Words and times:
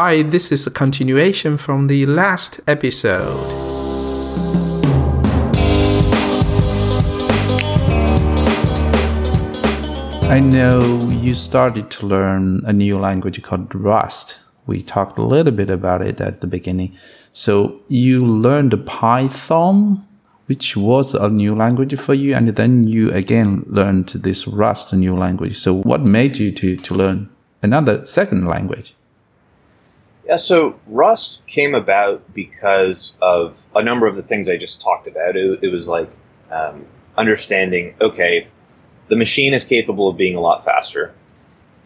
Hi, 0.00 0.22
this 0.22 0.52
is 0.52 0.64
a 0.64 0.70
continuation 0.70 1.56
from 1.56 1.88
the 1.88 2.06
last 2.06 2.60
episode. 2.68 3.50
I 10.30 10.38
know 10.38 11.08
you 11.08 11.34
started 11.34 11.90
to 11.90 12.06
learn 12.06 12.62
a 12.64 12.72
new 12.72 12.96
language 12.96 13.42
called 13.42 13.74
Rust. 13.74 14.38
We 14.68 14.84
talked 14.84 15.18
a 15.18 15.24
little 15.24 15.50
bit 15.50 15.68
about 15.68 16.02
it 16.02 16.20
at 16.20 16.42
the 16.42 16.46
beginning. 16.46 16.96
So 17.32 17.80
you 17.88 18.24
learned 18.24 18.86
Python, 18.86 20.06
which 20.46 20.76
was 20.76 21.12
a 21.12 21.28
new 21.28 21.56
language 21.56 21.98
for 21.98 22.14
you, 22.14 22.36
and 22.36 22.54
then 22.54 22.86
you 22.86 23.10
again 23.10 23.64
learned 23.66 24.10
this 24.10 24.46
Rust 24.46 24.92
new 24.92 25.16
language. 25.16 25.58
So 25.58 25.74
what 25.74 26.02
made 26.02 26.36
you 26.36 26.52
to, 26.52 26.76
to 26.76 26.94
learn 26.94 27.28
another 27.62 28.06
second 28.06 28.46
language? 28.46 28.94
Yeah, 30.28 30.36
so 30.36 30.78
Rust 30.86 31.46
came 31.46 31.74
about 31.74 32.34
because 32.34 33.16
of 33.22 33.64
a 33.74 33.82
number 33.82 34.06
of 34.06 34.14
the 34.14 34.22
things 34.22 34.50
I 34.50 34.58
just 34.58 34.82
talked 34.82 35.06
about. 35.06 35.36
It, 35.36 35.60
it 35.62 35.72
was 35.72 35.88
like 35.88 36.10
um, 36.50 36.84
understanding, 37.16 37.94
okay, 37.98 38.48
the 39.08 39.16
machine 39.16 39.54
is 39.54 39.64
capable 39.64 40.10
of 40.10 40.18
being 40.18 40.36
a 40.36 40.40
lot 40.40 40.66
faster. 40.66 41.14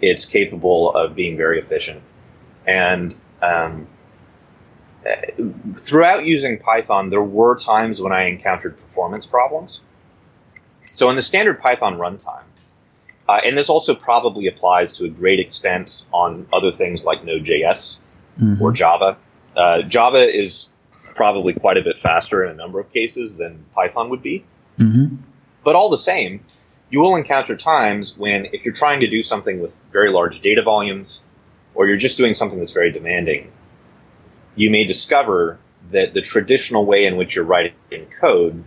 It's 0.01 0.27
capable 0.27 0.93
of 0.93 1.15
being 1.15 1.37
very 1.37 1.61
efficient. 1.61 2.03
And 2.67 3.15
um, 3.41 3.87
throughout 5.77 6.27
using 6.27 6.59
Python, 6.59 7.11
there 7.11 7.23
were 7.23 7.57
times 7.57 8.03
when 8.03 8.13
I 8.13 8.25
encountered 8.25 8.77
performance 8.77 9.25
problems. 9.25 9.85
So 10.85 11.11
in 11.11 11.15
the 11.15 11.23
standard 11.23 11.61
Python 11.61 11.97
runtime, 11.97 12.43
uh, 13.29 13.41
and 13.45 13.57
this 13.57 13.71
also 13.71 13.95
probably 13.95 14.49
applies 14.49 14.95
to 14.95 15.05
a 15.05 15.09
great 15.09 15.39
extent 15.39 16.07
on 16.13 16.49
other 16.53 16.73
things 16.73 17.07
like 17.07 17.25
Node.js 17.25 18.01
mm-hmm. 18.41 18.63
or 18.63 18.73
Java. 18.73 19.17
Uh, 19.57 19.83
Java 19.83 20.19
is 20.19 20.71
probably 21.15 21.53
quite 21.53 21.77
a 21.77 21.83
bit 21.83 21.99
faster 21.99 22.45
in 22.45 22.51
a 22.51 22.55
number 22.55 22.81
of 22.81 22.91
cases 22.91 23.37
than 23.37 23.65
Python 23.75 24.11
would 24.11 24.23
be. 24.23 24.45
Mm-hmm. 24.79 25.17
But 25.65 25.77
all 25.77 25.91
the 25.91 25.99
same, 25.99 26.45
you 26.91 27.01
will 27.01 27.17
encounter 27.17 27.57
times 27.57 28.17
when, 28.17 28.47
if 28.53 28.65
you're 28.65 28.75
trying 28.75 29.01
to 29.01 29.09
do 29.09 29.23
something 29.23 29.61
with 29.61 29.79
very 29.93 30.11
large 30.11 30.41
data 30.41 30.63
volumes, 30.63 31.25
or 31.75 31.87
you're 31.87 31.97
just 31.97 32.19
doing 32.19 32.35
something 32.35 32.59
that's 32.59 32.73
very 32.73 32.93
demanding, 32.93 33.51
you 34.55 34.71
may 34.71 34.85
discover 34.85 35.59
that 35.91 36.15
the 36.15 36.21
traditional 36.21 36.87
way 36.87 37.07
in 37.07 37.17
which 37.17 37.35
you're 37.35 37.45
writing 37.45 37.75
code 38.21 38.63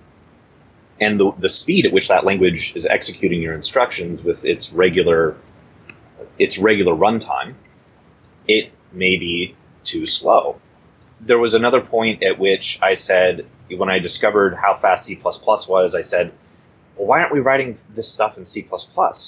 and 1.00 1.20
the, 1.20 1.32
the 1.38 1.50
speed 1.50 1.86
at 1.86 1.92
which 1.92 2.08
that 2.08 2.26
language 2.26 2.76
is 2.76 2.86
executing 2.86 3.42
your 3.42 3.54
instructions 3.54 4.24
with 4.24 4.46
its 4.46 4.74
regular 4.74 5.36
its 6.38 6.58
regular 6.58 6.94
runtime, 6.94 7.54
it 8.48 8.72
may 8.96 9.18
be 9.18 9.56
too 9.84 10.06
slow. 10.06 10.60
There 11.22 11.40
was 11.40 11.54
another 11.54 11.82
point 11.82 12.24
at 12.24 12.40
which 12.40 12.80
I 12.82 12.96
said, 12.96 13.46
when 13.76 13.90
I 13.90 14.00
discovered 14.00 14.56
how 14.56 14.76
fast 14.76 15.06
C 15.06 15.20
was, 15.24 15.96
I 15.96 16.02
said, 16.02 16.32
well, 16.96 17.08
why 17.08 17.22
aren't 17.22 17.34
we 17.34 17.40
writing 17.40 17.76
this 17.94 18.12
stuff 18.12 18.38
in 18.38 18.46
C++? 18.46 18.66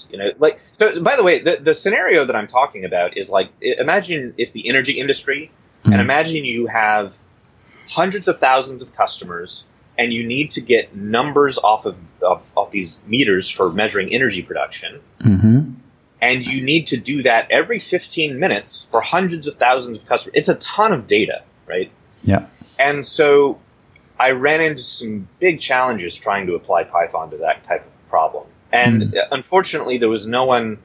You 0.09 0.17
know, 0.17 0.31
like, 0.39 0.59
so 0.75 1.01
by 1.03 1.15
the 1.15 1.23
way, 1.23 1.39
the, 1.39 1.57
the 1.61 1.73
scenario 1.73 2.25
that 2.25 2.35
I'm 2.35 2.47
talking 2.47 2.85
about 2.85 3.17
is 3.17 3.29
like, 3.29 3.49
imagine 3.61 4.33
it's 4.37 4.51
the 4.51 4.69
energy 4.69 4.99
industry, 4.99 5.51
mm-hmm. 5.81 5.93
and 5.93 6.01
imagine 6.01 6.45
you 6.45 6.67
have 6.67 7.17
hundreds 7.89 8.27
of 8.27 8.39
thousands 8.39 8.83
of 8.83 8.93
customers, 8.93 9.67
and 9.97 10.13
you 10.13 10.27
need 10.27 10.51
to 10.51 10.61
get 10.61 10.95
numbers 10.95 11.57
off 11.57 11.85
of, 11.85 11.97
of, 12.21 12.51
of 12.55 12.71
these 12.71 13.01
meters 13.07 13.49
for 13.49 13.71
measuring 13.71 14.13
energy 14.13 14.43
production. 14.43 15.01
Mm-hmm 15.21 15.73
and 16.21 16.45
you 16.45 16.63
need 16.63 16.87
to 16.87 16.97
do 16.97 17.23
that 17.23 17.51
every 17.51 17.79
15 17.79 18.39
minutes 18.39 18.87
for 18.91 19.01
hundreds 19.01 19.47
of 19.47 19.55
thousands 19.55 19.99
of 19.99 20.05
customers. 20.05 20.35
It's 20.37 20.49
a 20.49 20.55
ton 20.55 20.93
of 20.93 21.07
data, 21.07 21.43
right? 21.67 21.91
Yeah. 22.23 22.47
And 22.79 23.05
so 23.05 23.59
I 24.19 24.31
ran 24.31 24.61
into 24.61 24.81
some 24.81 25.27
big 25.39 25.59
challenges 25.59 26.15
trying 26.15 26.47
to 26.47 26.55
apply 26.55 26.85
Python 26.85 27.31
to 27.31 27.37
that 27.37 27.63
type 27.63 27.85
of 27.85 28.09
problem. 28.09 28.47
And 28.71 29.03
mm. 29.03 29.27
unfortunately, 29.31 29.97
there 29.97 30.09
was 30.09 30.27
no 30.27 30.45
one 30.45 30.79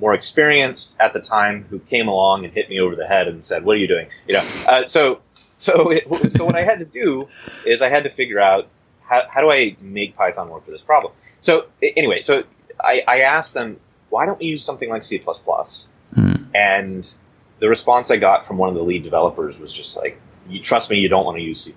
more 0.00 0.14
experienced 0.14 0.96
at 1.00 1.12
the 1.12 1.20
time 1.20 1.66
who 1.68 1.78
came 1.78 2.06
along 2.08 2.44
and 2.44 2.54
hit 2.54 2.68
me 2.68 2.78
over 2.78 2.94
the 2.94 3.06
head 3.06 3.26
and 3.26 3.44
said, 3.44 3.64
"What 3.64 3.72
are 3.72 3.80
you 3.80 3.88
doing?" 3.88 4.08
You 4.28 4.34
know. 4.34 4.44
Uh, 4.68 4.86
so 4.86 5.20
so 5.54 5.90
it, 5.90 6.32
so 6.32 6.44
what 6.44 6.54
I 6.54 6.62
had 6.62 6.78
to 6.78 6.84
do 6.84 7.28
is 7.64 7.82
I 7.82 7.88
had 7.88 8.04
to 8.04 8.10
figure 8.10 8.38
out 8.38 8.68
how, 9.02 9.26
how 9.28 9.40
do 9.40 9.50
I 9.50 9.76
make 9.80 10.16
Python 10.16 10.48
work 10.50 10.64
for 10.64 10.70
this 10.70 10.84
problem. 10.84 11.12
So 11.40 11.66
anyway, 11.82 12.20
so 12.20 12.44
I, 12.80 13.02
I 13.08 13.20
asked 13.20 13.54
them 13.54 13.80
why 14.10 14.26
don't 14.26 14.38
we 14.38 14.46
use 14.46 14.64
something 14.64 14.88
like 14.88 15.02
C++? 15.02 15.18
Mm. 15.18 16.48
And 16.54 17.16
the 17.58 17.68
response 17.68 18.10
I 18.10 18.16
got 18.16 18.46
from 18.46 18.56
one 18.58 18.68
of 18.68 18.74
the 18.74 18.82
lead 18.82 19.02
developers 19.02 19.60
was 19.60 19.72
just 19.72 19.96
like, 19.96 20.20
you 20.48 20.60
trust 20.60 20.90
me, 20.90 20.98
you 20.98 21.08
don't 21.08 21.24
want 21.24 21.36
to 21.36 21.42
use 21.42 21.60
C++. 21.60 21.74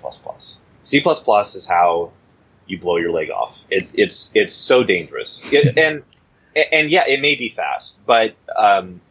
C++ 0.83 0.97
is 0.97 1.67
how 1.67 2.11
you 2.67 2.79
blow 2.79 2.97
your 2.97 3.11
leg 3.11 3.29
off. 3.29 3.65
It, 3.69 3.93
it's 3.97 4.31
it's 4.35 4.53
so 4.53 4.83
dangerous, 4.83 5.51
it, 5.51 5.77
and 5.77 6.03
and 6.55 6.89
yeah, 6.89 7.03
it 7.07 7.21
may 7.21 7.35
be 7.35 7.49
fast, 7.49 8.05
but 8.05 8.35
um, 8.55 9.01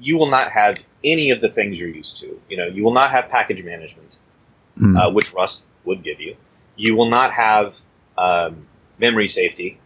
you 0.00 0.18
will 0.18 0.30
not 0.30 0.50
have 0.50 0.84
any 1.02 1.30
of 1.30 1.40
the 1.40 1.48
things 1.48 1.80
you're 1.80 1.90
used 1.90 2.18
to. 2.20 2.40
You 2.48 2.56
know, 2.56 2.66
you 2.66 2.82
will 2.82 2.92
not 2.92 3.10
have 3.10 3.28
package 3.28 3.62
management, 3.62 4.16
mm. 4.78 4.98
uh, 4.98 5.12
which 5.12 5.32
Rust 5.32 5.64
would 5.84 6.02
give 6.02 6.20
you. 6.20 6.36
You 6.76 6.96
will 6.96 7.08
not 7.08 7.32
have 7.32 7.78
um, 8.18 8.66
memory 8.98 9.28
safety, 9.28 9.78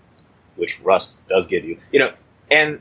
which 0.57 0.81
Rust 0.81 1.27
does 1.29 1.47
give 1.47 1.65
you. 1.65 1.79
You 1.93 2.01
know, 2.01 2.13
and 2.51 2.81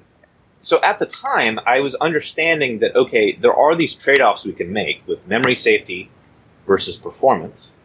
so 0.60 0.80
at 0.82 1.00
the 1.00 1.06
time, 1.06 1.60
I 1.66 1.82
was 1.82 1.96
understanding 1.96 2.80
that, 2.80 2.96
okay, 2.96 3.34
there 3.34 3.54
are 3.54 3.76
these 3.76 3.96
trade 3.96 4.22
offs 4.22 4.46
we 4.46 4.54
can 4.54 4.74
make 4.74 5.06
with 5.08 5.28
memory 5.28 5.56
safety 5.56 6.10
versus 6.66 6.98
performance. 6.98 7.76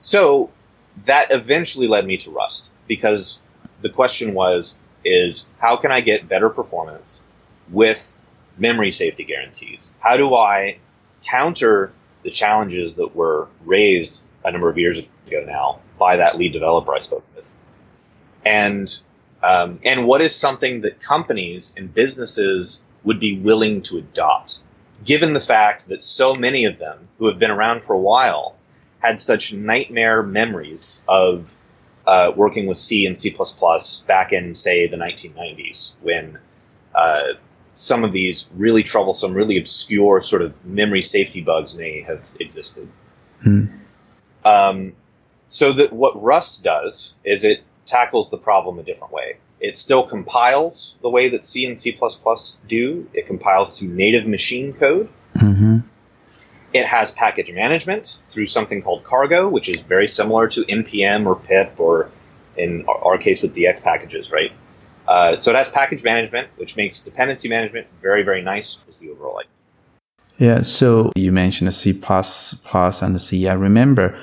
So 0.00 0.52
that 1.04 1.30
eventually 1.30 1.88
led 1.88 2.06
me 2.06 2.18
to 2.18 2.30
Rust 2.30 2.72
because 2.86 3.42
the 3.82 3.90
question 3.90 4.34
was, 4.34 4.78
is 5.04 5.48
how 5.58 5.76
can 5.76 5.90
I 5.90 6.00
get 6.00 6.28
better 6.28 6.50
performance 6.50 7.24
with 7.70 8.24
memory 8.58 8.90
safety 8.90 9.24
guarantees? 9.24 9.94
How 10.00 10.16
do 10.16 10.34
I 10.34 10.78
counter 11.22 11.92
the 12.22 12.30
challenges 12.30 12.96
that 12.96 13.14
were 13.14 13.48
raised 13.64 14.26
a 14.44 14.52
number 14.52 14.68
of 14.68 14.78
years 14.78 14.98
ago 14.98 15.44
now 15.44 15.80
by 15.98 16.16
that 16.16 16.38
lead 16.38 16.52
developer 16.52 16.94
I 16.94 16.98
spoke 16.98 17.24
with? 17.34 17.52
And 18.44 19.00
um, 19.42 19.80
and 19.84 20.06
what 20.06 20.20
is 20.20 20.34
something 20.34 20.82
that 20.82 21.02
companies 21.02 21.74
and 21.76 21.92
businesses 21.92 22.82
would 23.04 23.18
be 23.18 23.38
willing 23.38 23.82
to 23.82 23.98
adopt, 23.98 24.60
given 25.04 25.32
the 25.32 25.40
fact 25.40 25.88
that 25.88 26.02
so 26.02 26.34
many 26.34 26.64
of 26.64 26.78
them 26.78 27.08
who 27.18 27.28
have 27.28 27.38
been 27.38 27.50
around 27.50 27.82
for 27.82 27.94
a 27.94 27.98
while 27.98 28.56
had 29.00 29.18
such 29.18 29.52
nightmare 29.54 30.22
memories 30.22 31.02
of 31.08 31.54
uh, 32.06 32.32
working 32.34 32.66
with 32.66 32.76
C 32.76 33.06
and 33.06 33.16
C 33.16 33.34
back 34.06 34.32
in, 34.32 34.54
say, 34.54 34.86
the 34.86 34.96
1990s, 34.96 35.94
when 36.02 36.38
uh, 36.94 37.34
some 37.72 38.04
of 38.04 38.12
these 38.12 38.50
really 38.54 38.82
troublesome, 38.82 39.32
really 39.32 39.58
obscure 39.58 40.20
sort 40.20 40.42
of 40.42 40.64
memory 40.66 41.02
safety 41.02 41.40
bugs 41.40 41.76
may 41.76 42.02
have 42.02 42.28
existed. 42.38 42.88
Hmm. 43.42 43.66
Um, 44.44 44.92
so 45.48 45.72
that 45.72 45.92
what 45.92 46.20
Rust 46.20 46.62
does 46.62 47.16
is 47.24 47.44
it 47.44 47.62
tackles 47.90 48.30
the 48.30 48.38
problem 48.38 48.78
a 48.78 48.82
different 48.82 49.12
way. 49.12 49.36
It 49.60 49.76
still 49.76 50.02
compiles 50.02 50.98
the 51.02 51.10
way 51.10 51.28
that 51.30 51.44
C 51.44 51.66
and 51.66 51.78
C 51.78 51.96
do. 52.66 53.08
It 53.12 53.26
compiles 53.26 53.78
to 53.78 53.86
native 53.86 54.26
machine 54.26 54.72
code. 54.72 55.08
Mm-hmm. 55.36 55.78
It 56.72 56.86
has 56.86 57.12
package 57.12 57.52
management 57.52 58.20
through 58.24 58.46
something 58.46 58.80
called 58.80 59.04
Cargo, 59.04 59.48
which 59.48 59.68
is 59.68 59.82
very 59.82 60.06
similar 60.06 60.48
to 60.48 60.62
npm 60.62 61.26
or 61.26 61.34
pip, 61.34 61.78
or 61.78 62.10
in 62.56 62.84
our 62.86 63.18
case 63.18 63.42
with 63.42 63.54
DX 63.54 63.82
packages, 63.82 64.30
right? 64.30 64.52
Uh, 65.06 65.36
so 65.38 65.50
it 65.50 65.56
has 65.56 65.68
package 65.68 66.04
management, 66.04 66.48
which 66.56 66.76
makes 66.76 67.02
dependency 67.02 67.48
management 67.48 67.86
very, 68.00 68.22
very 68.22 68.42
nice. 68.42 68.82
Is 68.88 68.98
the 68.98 69.10
overall 69.10 69.40
idea. 69.40 69.50
Yeah. 70.38 70.62
So 70.62 71.12
you 71.16 71.32
mentioned 71.32 71.68
the 71.68 71.72
C 71.72 71.92
and 71.92 73.14
the 73.14 73.18
C. 73.18 73.48
I 73.48 73.52
remember 73.54 74.18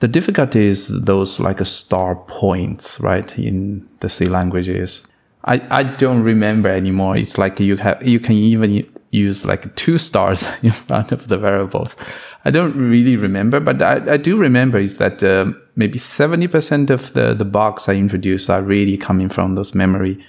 the 0.00 0.08
difficulty 0.08 0.66
is 0.66 0.88
those 0.88 1.40
like 1.40 1.60
a 1.60 1.64
star 1.64 2.14
points, 2.14 3.00
right? 3.00 3.36
In 3.38 3.88
the 4.00 4.08
C 4.08 4.26
languages. 4.26 5.06
I, 5.44 5.62
I 5.70 5.82
don't 5.82 6.22
remember 6.22 6.68
anymore. 6.68 7.16
It's 7.16 7.38
like 7.38 7.58
you 7.58 7.76
have, 7.76 8.06
you 8.06 8.20
can 8.20 8.34
even 8.34 8.86
use 9.10 9.44
like 9.44 9.74
two 9.76 9.98
stars 9.98 10.46
in 10.62 10.70
front 10.70 11.12
of 11.12 11.28
the 11.28 11.38
variables. 11.38 11.96
I 12.44 12.50
don't 12.50 12.76
really 12.76 13.16
remember, 13.16 13.60
but 13.60 13.82
I, 13.82 14.14
I 14.14 14.16
do 14.16 14.36
remember 14.36 14.78
is 14.78 14.98
that 14.98 15.22
um, 15.24 15.60
maybe 15.76 15.98
70% 15.98 16.90
of 16.90 17.12
the, 17.14 17.34
the 17.34 17.44
bugs 17.44 17.88
I 17.88 17.94
introduce 17.94 18.48
are 18.48 18.62
really 18.62 18.96
coming 18.96 19.28
from 19.28 19.54
those 19.54 19.74
memory 19.74 20.24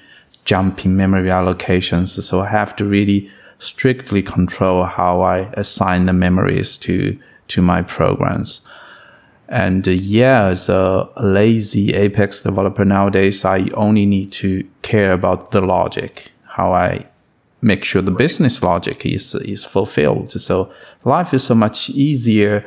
jumping 0.45 0.95
memory 0.95 1.29
allocations. 1.29 2.21
So 2.21 2.41
I 2.41 2.47
have 2.47 2.75
to 2.77 2.85
really 2.85 3.29
strictly 3.59 4.23
control 4.23 4.85
how 4.85 5.21
I 5.21 5.51
assign 5.53 6.05
the 6.05 6.13
memories 6.13 6.77
to, 6.77 7.19
to 7.49 7.61
my 7.61 7.83
programs. 7.83 8.61
And 9.49 9.87
uh, 9.87 9.91
yeah, 9.91 10.45
as 10.45 10.69
a 10.69 11.09
lazy 11.21 11.93
Apex 11.93 12.41
developer 12.43 12.85
nowadays, 12.85 13.43
I 13.43 13.67
only 13.73 14.05
need 14.05 14.31
to 14.33 14.67
care 14.83 15.11
about 15.11 15.51
the 15.51 15.61
logic, 15.61 16.31
how 16.43 16.71
I 16.73 17.05
make 17.61 17.83
sure 17.83 18.01
the 18.01 18.11
business 18.11 18.63
logic 18.63 19.05
is 19.05 19.35
is 19.35 19.65
fulfilled. 19.65 20.29
So 20.29 20.71
life 21.03 21.33
is 21.33 21.43
so 21.43 21.55
much 21.55 21.89
easier. 21.89 22.65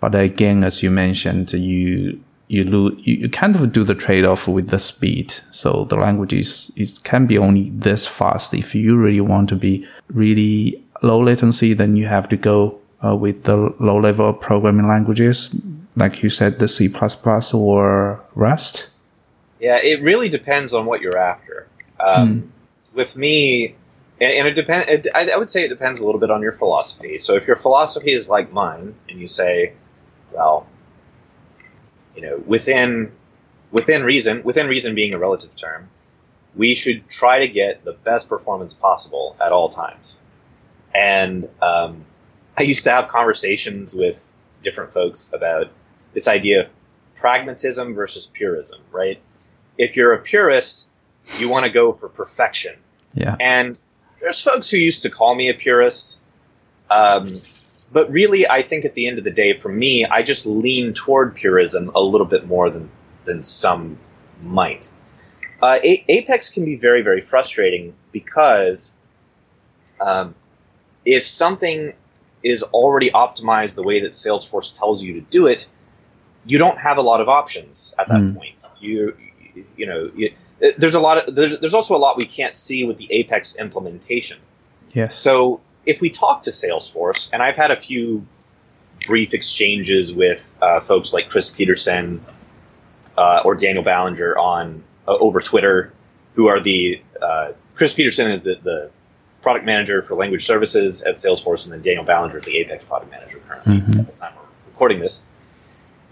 But 0.00 0.14
again, 0.14 0.64
as 0.64 0.82
you 0.82 0.90
mentioned, 0.90 1.52
you 1.52 2.20
you 2.48 2.64
lose, 2.64 2.94
you, 3.06 3.28
kind 3.28 3.54
of 3.54 3.72
do 3.72 3.84
the 3.84 3.94
trade 3.94 4.24
off 4.24 4.48
with 4.48 4.68
the 4.68 4.78
speed. 4.78 5.34
So 5.52 5.84
the 5.84 5.96
language 5.96 6.32
is 6.32 6.72
it 6.76 7.00
can 7.04 7.26
be 7.26 7.38
only 7.38 7.70
this 7.70 8.06
fast. 8.06 8.54
If 8.54 8.74
you 8.74 8.96
really 8.96 9.20
want 9.20 9.48
to 9.50 9.56
be 9.56 9.86
really 10.08 10.82
low 11.02 11.22
latency, 11.22 11.74
then 11.74 11.96
you 11.96 12.06
have 12.06 12.28
to 12.30 12.36
go 12.36 12.78
uh, 13.04 13.14
with 13.14 13.44
the 13.44 13.56
low 13.78 14.00
level 14.00 14.32
programming 14.32 14.88
languages, 14.88 15.54
like 15.98 16.22
you 16.22 16.30
said, 16.30 16.58
the 16.58 16.68
C 16.68 16.92
or 17.52 18.24
Rust. 18.34 18.88
Yeah, 19.60 19.78
it 19.82 20.02
really 20.02 20.28
depends 20.28 20.72
on 20.72 20.86
what 20.86 21.00
you're 21.00 21.18
after. 21.18 21.66
Um, 21.98 22.42
mm. 22.42 22.48
With 22.94 23.16
me, 23.16 23.74
and, 24.20 24.46
it 24.46 24.54
depends. 24.54 25.08
I, 25.14 25.30
I 25.30 25.36
would 25.36 25.50
say 25.50 25.64
it 25.64 25.68
depends 25.68 26.00
a 26.00 26.06
little 26.06 26.20
bit 26.20 26.30
on 26.30 26.42
your 26.42 26.52
philosophy. 26.52 27.18
So 27.18 27.34
if 27.34 27.46
your 27.46 27.56
philosophy 27.56 28.12
is 28.12 28.28
like 28.28 28.52
mine, 28.52 28.94
and 29.08 29.20
you 29.20 29.26
say, 29.26 29.74
well, 30.32 30.66
you 32.14 32.22
know, 32.22 32.42
within 32.46 33.12
within 33.70 34.02
reason, 34.02 34.42
within 34.44 34.66
reason 34.68 34.94
being 34.94 35.14
a 35.14 35.18
relative 35.18 35.54
term, 35.56 35.88
we 36.56 36.74
should 36.74 37.08
try 37.08 37.40
to 37.40 37.48
get 37.48 37.84
the 37.84 37.92
best 37.92 38.28
performance 38.28 38.74
possible 38.74 39.36
at 39.44 39.52
all 39.52 39.68
times. 39.68 40.22
And 40.94 41.48
um, 41.60 42.04
I 42.56 42.62
used 42.62 42.84
to 42.84 42.90
have 42.90 43.08
conversations 43.08 43.94
with 43.94 44.32
different 44.62 44.92
folks 44.92 45.32
about 45.32 45.70
this 46.14 46.28
idea 46.28 46.62
of 46.62 46.68
pragmatism 47.16 47.94
versus 47.94 48.26
purism, 48.26 48.80
right? 48.90 49.20
If 49.76 49.96
you're 49.96 50.12
a 50.12 50.18
purist, 50.18 50.90
you 51.38 51.48
want 51.48 51.66
to 51.66 51.70
go 51.70 51.92
for 51.92 52.08
perfection. 52.08 52.74
Yeah. 53.14 53.36
And 53.40 53.78
there's 54.20 54.42
folks 54.42 54.70
who 54.70 54.76
used 54.76 55.02
to 55.02 55.10
call 55.10 55.34
me 55.34 55.48
a 55.48 55.54
purist. 55.54 56.20
Um, 56.90 57.40
but 57.92 58.10
really, 58.10 58.48
I 58.48 58.62
think 58.62 58.84
at 58.84 58.94
the 58.94 59.06
end 59.06 59.18
of 59.18 59.24
the 59.24 59.30
day, 59.30 59.56
for 59.56 59.68
me, 59.68 60.04
I 60.04 60.22
just 60.22 60.46
lean 60.46 60.92
toward 60.94 61.34
purism 61.34 61.90
a 61.94 62.00
little 62.00 62.26
bit 62.26 62.46
more 62.46 62.70
than 62.70 62.90
than 63.24 63.42
some 63.42 63.98
might. 64.42 64.90
Uh, 65.60 65.78
a- 65.82 66.04
Apex 66.08 66.50
can 66.50 66.64
be 66.64 66.76
very, 66.76 67.02
very 67.02 67.20
frustrating 67.20 67.94
because 68.12 68.96
um, 70.00 70.34
if 71.04 71.26
something 71.26 71.92
is 72.42 72.62
already 72.62 73.10
optimized 73.10 73.74
the 73.74 73.82
way 73.82 74.00
that 74.00 74.12
Salesforce 74.12 74.78
tells 74.78 75.02
you 75.02 75.14
to 75.14 75.20
do 75.20 75.46
it, 75.46 75.68
you 76.48 76.58
don't 76.58 76.78
have 76.78 76.98
a 76.98 77.02
lot 77.02 77.20
of 77.20 77.28
options 77.28 77.94
at 77.98 78.08
that 78.08 78.20
mm. 78.20 78.34
point. 78.34 78.56
You, 78.80 79.16
you 79.76 79.86
know, 79.86 80.10
you, 80.16 80.32
there's 80.78 80.94
a 80.94 81.00
lot 81.00 81.28
of 81.28 81.34
there's, 81.34 81.60
there's 81.60 81.74
also 81.74 81.94
a 81.94 81.98
lot 81.98 82.16
we 82.16 82.26
can't 82.26 82.56
see 82.56 82.84
with 82.84 82.96
the 82.96 83.06
Apex 83.10 83.56
implementation. 83.56 84.38
Yes. 84.92 85.20
So 85.20 85.60
if 85.84 86.00
we 86.00 86.10
talk 86.10 86.42
to 86.44 86.50
Salesforce, 86.50 87.32
and 87.32 87.42
I've 87.42 87.56
had 87.56 87.70
a 87.70 87.76
few 87.76 88.26
brief 89.06 89.34
exchanges 89.34 90.14
with 90.14 90.58
uh, 90.60 90.80
folks 90.80 91.12
like 91.12 91.28
Chris 91.28 91.50
Peterson 91.50 92.24
uh, 93.16 93.42
or 93.44 93.54
Daniel 93.54 93.84
Ballinger 93.84 94.36
on 94.36 94.82
uh, 95.06 95.16
over 95.18 95.40
Twitter, 95.40 95.92
who 96.34 96.48
are 96.48 96.60
the 96.60 97.02
uh, 97.20 97.52
Chris 97.74 97.94
Peterson 97.94 98.30
is 98.30 98.42
the, 98.42 98.58
the 98.62 98.90
product 99.42 99.66
manager 99.66 100.02
for 100.02 100.14
language 100.16 100.44
services 100.44 101.02
at 101.02 101.16
Salesforce, 101.16 101.66
and 101.66 101.74
then 101.74 101.82
Daniel 101.82 102.04
Ballinger, 102.04 102.38
is 102.38 102.44
the 102.44 102.56
Apex 102.56 102.84
product 102.84 103.10
manager 103.10 103.38
currently 103.46 103.76
mm-hmm. 103.76 104.00
at 104.00 104.06
the 104.06 104.12
time 104.12 104.32
we're 104.36 104.72
recording 104.72 104.98
this. 104.98 105.24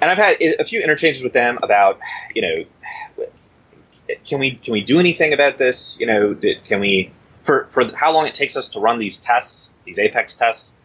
And 0.00 0.10
I've 0.10 0.18
had 0.18 0.36
a 0.60 0.64
few 0.64 0.82
interchanges 0.82 1.22
with 1.22 1.32
them 1.32 1.58
about, 1.62 2.00
you 2.34 2.42
know, 2.42 2.64
can 4.28 4.38
we 4.38 4.52
can 4.52 4.72
we 4.72 4.82
do 4.82 4.98
anything 4.98 5.32
about 5.32 5.58
this? 5.58 5.98
You 5.98 6.06
know, 6.06 6.36
can 6.64 6.80
we 6.80 7.12
for 7.42 7.66
for 7.66 7.84
how 7.96 8.12
long 8.12 8.26
it 8.26 8.34
takes 8.34 8.56
us 8.56 8.70
to 8.70 8.80
run 8.80 8.98
these 8.98 9.20
tests, 9.20 9.72
these 9.84 9.98
Apex 9.98 10.36
tests? 10.36 10.76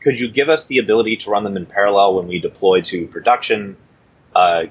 Could 0.00 0.18
you 0.18 0.30
give 0.30 0.48
us 0.48 0.66
the 0.66 0.78
ability 0.78 1.16
to 1.18 1.30
run 1.30 1.44
them 1.44 1.56
in 1.56 1.66
parallel 1.66 2.16
when 2.16 2.26
we 2.26 2.38
deploy 2.38 2.80
to 2.82 3.06
production? 3.06 3.76
Uh, 4.34 4.66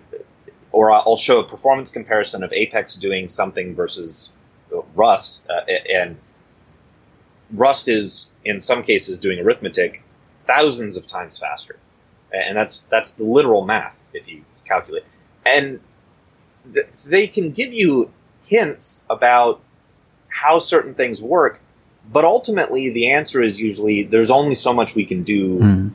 or 0.71 0.91
I'll 0.91 1.17
show 1.17 1.39
a 1.39 1.43
performance 1.47 1.91
comparison 1.91 2.43
of 2.43 2.53
Apex 2.53 2.95
doing 2.95 3.27
something 3.27 3.75
versus 3.75 4.33
Rust, 4.95 5.47
uh, 5.49 5.61
and 5.91 6.17
Rust 7.51 7.87
is 7.87 8.31
in 8.45 8.61
some 8.61 8.83
cases 8.83 9.19
doing 9.19 9.39
arithmetic 9.39 10.03
thousands 10.45 10.97
of 10.97 11.07
times 11.07 11.39
faster, 11.39 11.77
and 12.33 12.57
that's 12.57 12.83
that's 12.83 13.13
the 13.13 13.23
literal 13.23 13.65
math 13.65 14.09
if 14.13 14.27
you 14.27 14.43
calculate. 14.65 15.03
And 15.45 15.79
th- 16.73 16.87
they 17.07 17.27
can 17.27 17.51
give 17.51 17.73
you 17.73 18.11
hints 18.45 19.05
about 19.09 19.61
how 20.29 20.59
certain 20.59 20.93
things 20.93 21.21
work, 21.21 21.61
but 22.11 22.25
ultimately 22.25 22.91
the 22.91 23.11
answer 23.11 23.41
is 23.41 23.59
usually 23.59 24.03
there's 24.03 24.31
only 24.31 24.55
so 24.55 24.73
much 24.73 24.95
we 24.95 25.05
can 25.05 25.23
do 25.23 25.59
mm. 25.59 25.91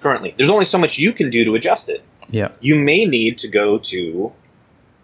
currently. 0.00 0.34
There's 0.36 0.50
only 0.50 0.64
so 0.64 0.78
much 0.78 0.98
you 0.98 1.12
can 1.12 1.30
do 1.30 1.44
to 1.44 1.54
adjust 1.54 1.88
it. 1.88 2.02
Yeah. 2.30 2.50
You 2.60 2.76
may 2.76 3.06
need 3.06 3.38
to 3.38 3.48
go 3.48 3.78
to 3.78 4.32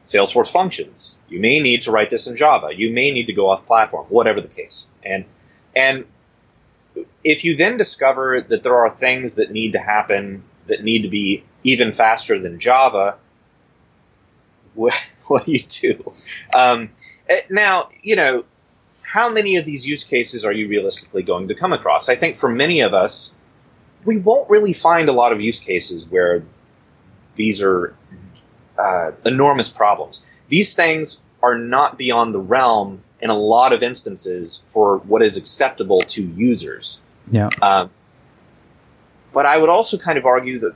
Salesforce 0.05 0.53
functions. 0.53 1.21
You 1.29 1.41
may 1.41 1.61
need 1.61 1.83
to 1.83 1.91
write 1.91 2.11
this 2.11 2.27
in 2.27 2.37
Java. 2.37 2.69
You 2.75 2.93
may 2.93 3.11
need 3.11 3.27
to 3.27 3.33
go 3.33 3.49
off 3.49 3.65
platform, 3.67 4.07
whatever 4.09 4.41
the 4.41 4.49
case. 4.49 4.89
And 5.03 5.25
and 5.75 6.05
if 7.25 7.45
you 7.45 7.57
then 7.57 7.77
discover 7.77 8.41
that 8.41 8.63
there 8.63 8.77
are 8.77 8.91
things 8.91 9.37
that 9.37 9.51
need 9.51 9.73
to 9.73 9.79
happen 9.79 10.45
that 10.67 10.83
need 10.83 11.03
to 11.03 11.09
be 11.09 11.45
even 11.63 11.93
faster 11.93 12.39
than 12.39 12.59
Java, 12.59 13.17
what, 14.75 14.95
what 15.27 15.47
do 15.47 15.53
you 15.53 15.63
do? 15.69 16.13
Um, 16.55 16.91
eh, 17.29 17.41
now, 17.51 17.89
you 18.03 18.17
know, 18.17 18.45
how 19.03 19.31
many 19.31 19.57
of 19.57 19.65
these 19.65 19.87
use 19.87 20.05
cases 20.05 20.45
are 20.45 20.53
you 20.53 20.69
realistically 20.69 21.23
going 21.23 21.49
to 21.49 21.55
come 21.55 21.73
across? 21.73 22.09
I 22.09 22.15
think 22.15 22.37
for 22.37 22.49
many 22.49 22.81
of 22.81 22.95
us, 22.95 23.37
we 24.05 24.19
won't 24.19 24.51
really 24.51 24.73
find 24.73 25.09
a 25.09 25.13
lot 25.13 25.33
of 25.33 25.41
use 25.41 25.61
cases 25.61 26.09
where 26.09 26.43
these 27.37 27.63
are 27.63 27.95
uh, 28.79 29.13
enormous 29.25 29.71
problems. 29.71 30.27
These 30.49 30.75
things 30.75 31.23
are 31.43 31.59
not 31.59 31.99
beyond 31.99 32.35
the 32.35 32.41
realm 32.41 33.03
in 33.21 33.31
a 33.31 33.37
lot 33.37 33.73
of 33.73 33.83
instances 33.83 34.65
for 34.69 34.99
what 34.99 35.23
is 35.23 35.37
acceptable 35.37 36.01
to 36.01 36.23
users. 36.23 37.01
Yeah. 37.31 37.49
Um, 37.63 37.91
but 39.35 39.45
I 39.45 39.59
would 39.59 39.69
also 39.69 39.99
kind 39.99 40.17
of 40.17 40.25
argue 40.25 40.61
that 40.61 40.75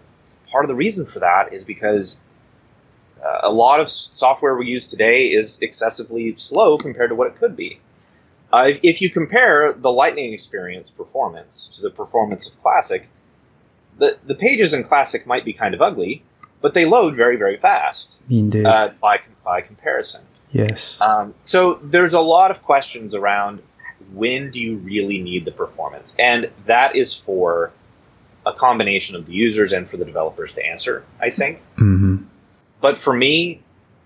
part 0.51 0.65
of 0.65 0.69
the 0.69 0.75
reason 0.75 1.07
for 1.07 1.21
that 1.21 1.55
is 1.55 1.65
because 1.65 2.21
uh, 3.25 3.41
a 3.45 3.53
lot 3.53 3.81
of 3.81 3.89
software 3.89 4.57
we 4.57 4.67
use 4.67 4.91
today 4.91 5.25
is 5.25 5.61
excessively 5.63 6.35
slow 6.37 6.77
compared 6.77 7.11
to 7.11 7.15
what 7.15 7.29
it 7.29 7.37
could 7.37 7.57
be. 7.57 7.81
Uh, 8.53 8.67
if, 8.69 8.81
if, 8.83 9.03
you 9.03 9.11
compare 9.11 9.73
the 9.73 9.91
Lightning 9.91 10.33
experience 10.33 10.91
performance 10.91 11.69
to 11.69 11.83
the 11.83 11.91
performance 11.91 12.49
of 12.49 12.59
Classic, 12.59 13.07
the, 13.99 14.17
the 14.25 14.35
pages 14.35 14.73
in 14.73 14.85
Classic 14.85 15.27
might 15.27 15.45
be 15.45 15.53
kind 15.53 15.75
of 15.75 15.83
ugly, 15.83 16.23
but 16.61 16.73
they 16.73 16.87
load 16.87 17.15
very, 17.15 17.37
very 17.37 17.59
fast 17.59 18.23
Indeed. 18.31 18.65
Uh, 18.65 18.91
by, 19.00 19.21
by 19.45 19.61
comparison. 19.61 20.23
Yes. 20.50 20.99
Um, 21.00 21.35
so 21.45 21.75
there's 21.75 22.15
a 22.15 22.21
lot 22.21 22.50
of 22.50 22.62
questions 22.62 23.15
around 23.15 23.62
when 24.12 24.50
do 24.50 24.59
you 24.59 24.77
really 24.79 25.21
need 25.21 25.45
the 25.45 25.53
performance? 25.53 26.17
And 26.19 26.50
that 26.65 26.97
is 26.97 27.15
for 27.15 27.73
a 28.49 28.52
combination 28.55 29.14
of 29.14 29.26
the 29.26 29.33
users 29.33 29.73
and 29.73 29.88
for 29.88 29.99
the 29.99 30.05
developers 30.05 30.55
to 30.55 30.64
answer, 30.64 31.05
I 31.21 31.31
think. 31.31 31.59
Mm-hmm. 31.76 32.17
But 32.81 32.97
for 32.97 33.12
me, 33.12 33.62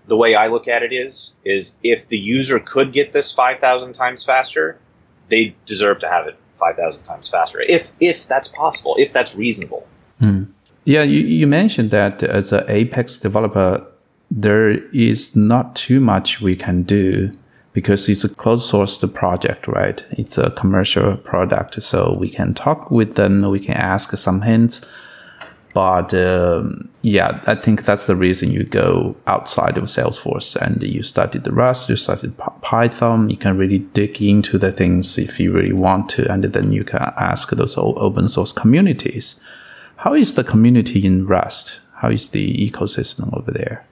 the 0.07 0.17
way 0.17 0.35
I 0.35 0.47
look 0.47 0.67
at 0.67 0.83
it 0.83 0.91
is 0.91 1.35
is 1.45 1.77
if 1.81 2.07
the 2.09 2.17
user 2.17 2.59
could 2.59 2.91
get 2.91 3.13
this 3.13 3.31
5000 3.31 3.93
times 3.93 4.25
faster, 4.25 4.77
they 5.29 5.55
deserve 5.65 5.99
to 5.99 6.09
have 6.09 6.27
it 6.27 6.35
5000 6.59 7.03
times 7.03 7.29
faster. 7.29 7.61
If 7.61 7.93
if 7.99 8.27
that's 8.27 8.49
possible, 8.49 8.95
if 8.99 9.13
that's 9.13 9.35
reasonable. 9.35 9.87
Mm. 10.21 10.47
Yeah, 10.85 11.03
you, 11.03 11.19
you 11.19 11.47
mentioned 11.47 11.91
that 11.91 12.21
as 12.23 12.51
an 12.51 12.65
Apex 12.67 13.17
developer, 13.17 13.85
there 14.29 14.71
is 14.91 15.33
not 15.35 15.77
too 15.77 16.01
much 16.01 16.41
we 16.41 16.57
can 16.57 16.83
do 16.83 17.31
because 17.73 18.07
it's 18.07 18.23
a 18.23 18.29
closed 18.29 18.69
source 18.69 18.97
project, 19.13 19.67
right? 19.67 20.05
It's 20.11 20.37
a 20.37 20.51
commercial 20.51 21.17
product. 21.17 21.81
So 21.81 22.15
we 22.19 22.29
can 22.29 22.53
talk 22.53 22.91
with 22.91 23.15
them, 23.15 23.41
we 23.49 23.59
can 23.59 23.75
ask 23.75 24.15
some 24.15 24.41
hints, 24.41 24.81
but 25.73 26.13
um, 26.13 26.87
yeah, 27.01 27.41
I 27.47 27.55
think 27.55 27.83
that's 27.83 28.05
the 28.05 28.15
reason 28.15 28.51
you 28.51 28.63
go 28.63 29.15
outside 29.25 29.75
of 29.77 29.85
Salesforce 29.85 30.55
and 30.55 30.83
you 30.83 31.01
studied 31.01 31.45
the 31.45 31.51
Rust, 31.51 31.89
you 31.89 31.95
studied 31.95 32.37
Python. 32.61 33.31
You 33.31 33.37
can 33.37 33.57
really 33.57 33.79
dig 33.79 34.21
into 34.21 34.59
the 34.59 34.71
things 34.71 35.17
if 35.17 35.39
you 35.39 35.51
really 35.51 35.73
want 35.73 36.09
to, 36.09 36.31
and 36.31 36.43
then 36.43 36.71
you 36.71 36.83
can 36.83 37.01
ask 37.17 37.49
those 37.49 37.75
open 37.75 38.29
source 38.29 38.51
communities. 38.51 39.35
How 39.97 40.13
is 40.13 40.35
the 40.35 40.43
community 40.43 41.03
in 41.03 41.25
Rust? 41.25 41.79
How 41.95 42.09
is 42.09 42.29
the 42.29 42.53
ecosystem 42.69 43.35
over 43.35 43.51
there? 43.51 43.85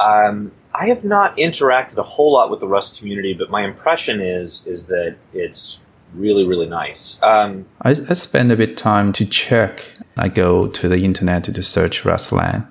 Um, 0.00 0.50
I 0.74 0.86
have 0.88 1.04
not 1.04 1.36
interacted 1.36 1.96
a 1.98 2.02
whole 2.02 2.32
lot 2.32 2.50
with 2.50 2.60
the 2.60 2.68
Rust 2.68 2.98
community, 2.98 3.34
but 3.34 3.50
my 3.50 3.64
impression 3.64 4.20
is 4.20 4.66
is 4.66 4.86
that 4.86 5.16
it's 5.32 5.80
really 6.14 6.46
really 6.46 6.66
nice. 6.66 7.20
Um, 7.22 7.66
I, 7.82 7.90
I 8.08 8.14
spend 8.14 8.50
a 8.52 8.56
bit 8.56 8.76
time 8.76 9.12
to 9.14 9.26
check. 9.26 9.92
I 10.16 10.28
go 10.28 10.68
to 10.68 10.88
the 10.88 11.04
internet 11.04 11.44
to 11.44 11.62
search 11.62 12.02
Rustlang, 12.02 12.66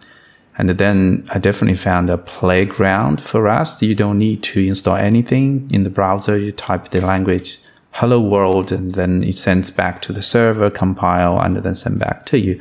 and 0.57 0.69
then 0.69 1.27
I 1.29 1.39
definitely 1.39 1.77
found 1.77 2.09
a 2.09 2.17
playground 2.17 3.21
for 3.21 3.41
Rust. 3.41 3.81
You 3.81 3.95
don't 3.95 4.17
need 4.17 4.43
to 4.43 4.59
install 4.59 4.95
anything 4.97 5.69
in 5.71 5.83
the 5.83 5.89
browser. 5.89 6.37
You 6.37 6.51
type 6.51 6.89
the 6.89 7.01
language 7.01 7.59
hello 7.93 8.19
world 8.19 8.71
and 8.71 8.95
then 8.95 9.23
it 9.23 9.35
sends 9.35 9.69
back 9.69 10.01
to 10.01 10.11
the 10.11 10.21
server 10.21 10.69
compile 10.69 11.39
and 11.39 11.57
then 11.57 11.75
send 11.75 11.99
back 11.99 12.25
to 12.25 12.39
you 12.39 12.59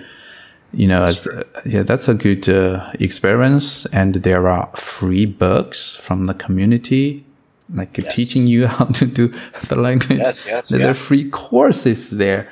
you 0.73 0.89
know 0.89 1.05
as, 1.05 1.27
uh, 1.27 1.43
yeah 1.65 1.83
that's 1.83 2.09
a 2.09 2.15
good 2.15 2.49
uh, 2.49 2.91
experience. 3.01 3.87
And 3.87 4.15
there 4.17 4.49
are 4.49 4.71
free 4.77 5.27
books 5.27 5.97
from 5.97 6.27
the 6.27 6.35
community 6.35 7.25
like 7.75 7.97
yes. 7.99 8.15
teaching 8.15 8.47
you 8.47 8.67
how 8.77 8.87
to 8.87 9.07
do 9.07 9.33
the 9.69 9.77
language. 9.77 10.21
Yes, 10.21 10.47
yes, 10.47 10.69
there 10.69 10.81
yeah. 10.81 10.91
are 10.91 10.95
free 10.95 11.31
courses 11.31 12.11
there. 12.11 12.51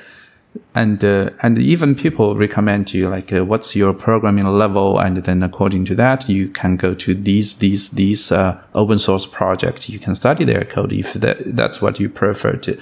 And 0.75 1.03
uh, 1.03 1.29
and 1.41 1.57
even 1.59 1.95
people 1.95 2.35
recommend 2.35 2.93
you 2.93 3.07
like 3.07 3.31
uh, 3.31 3.45
what's 3.45 3.73
your 3.73 3.93
programming 3.93 4.45
level? 4.45 4.99
And 4.99 5.17
then 5.17 5.43
according 5.43 5.85
to 5.85 5.95
that 5.95 6.27
you 6.27 6.49
can 6.49 6.75
go 6.75 6.93
to 6.93 7.15
these 7.15 7.55
these 7.57 7.91
these 7.91 8.33
uh, 8.33 8.61
open 8.75 8.99
source 8.99 9.25
projects 9.25 9.87
you 9.87 9.97
can 9.97 10.13
study 10.13 10.43
their 10.43 10.65
code 10.65 10.91
if 10.91 11.13
that, 11.13 11.55
that's 11.55 11.81
what 11.81 12.01
you 12.01 12.09
prefer 12.09 12.57
to. 12.57 12.77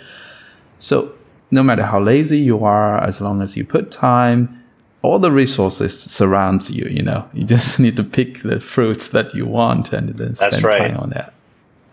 So 0.80 1.14
no 1.52 1.62
matter 1.62 1.84
how 1.84 2.00
lazy 2.00 2.40
you 2.40 2.64
are 2.64 2.98
as 3.04 3.22
long 3.22 3.40
as 3.42 3.56
you 3.56 3.66
put 3.66 3.92
time 3.92 4.60
all 5.02 5.20
the 5.20 5.32
resources 5.32 5.98
surround 6.00 6.70
you 6.70 6.86
you 6.90 7.02
know 7.02 7.28
you 7.34 7.44
just 7.44 7.80
need 7.84 7.96
to 7.96 8.04
pick 8.04 8.40
the 8.40 8.60
fruits 8.60 9.10
that 9.10 9.34
you 9.34 9.46
want 9.46 9.94
and 9.94 10.10
then 10.18 10.36
spend 10.36 10.52
that's 10.52 10.64
right. 10.64 10.90
time 10.90 10.98
on 10.98 11.10
that 11.10 11.34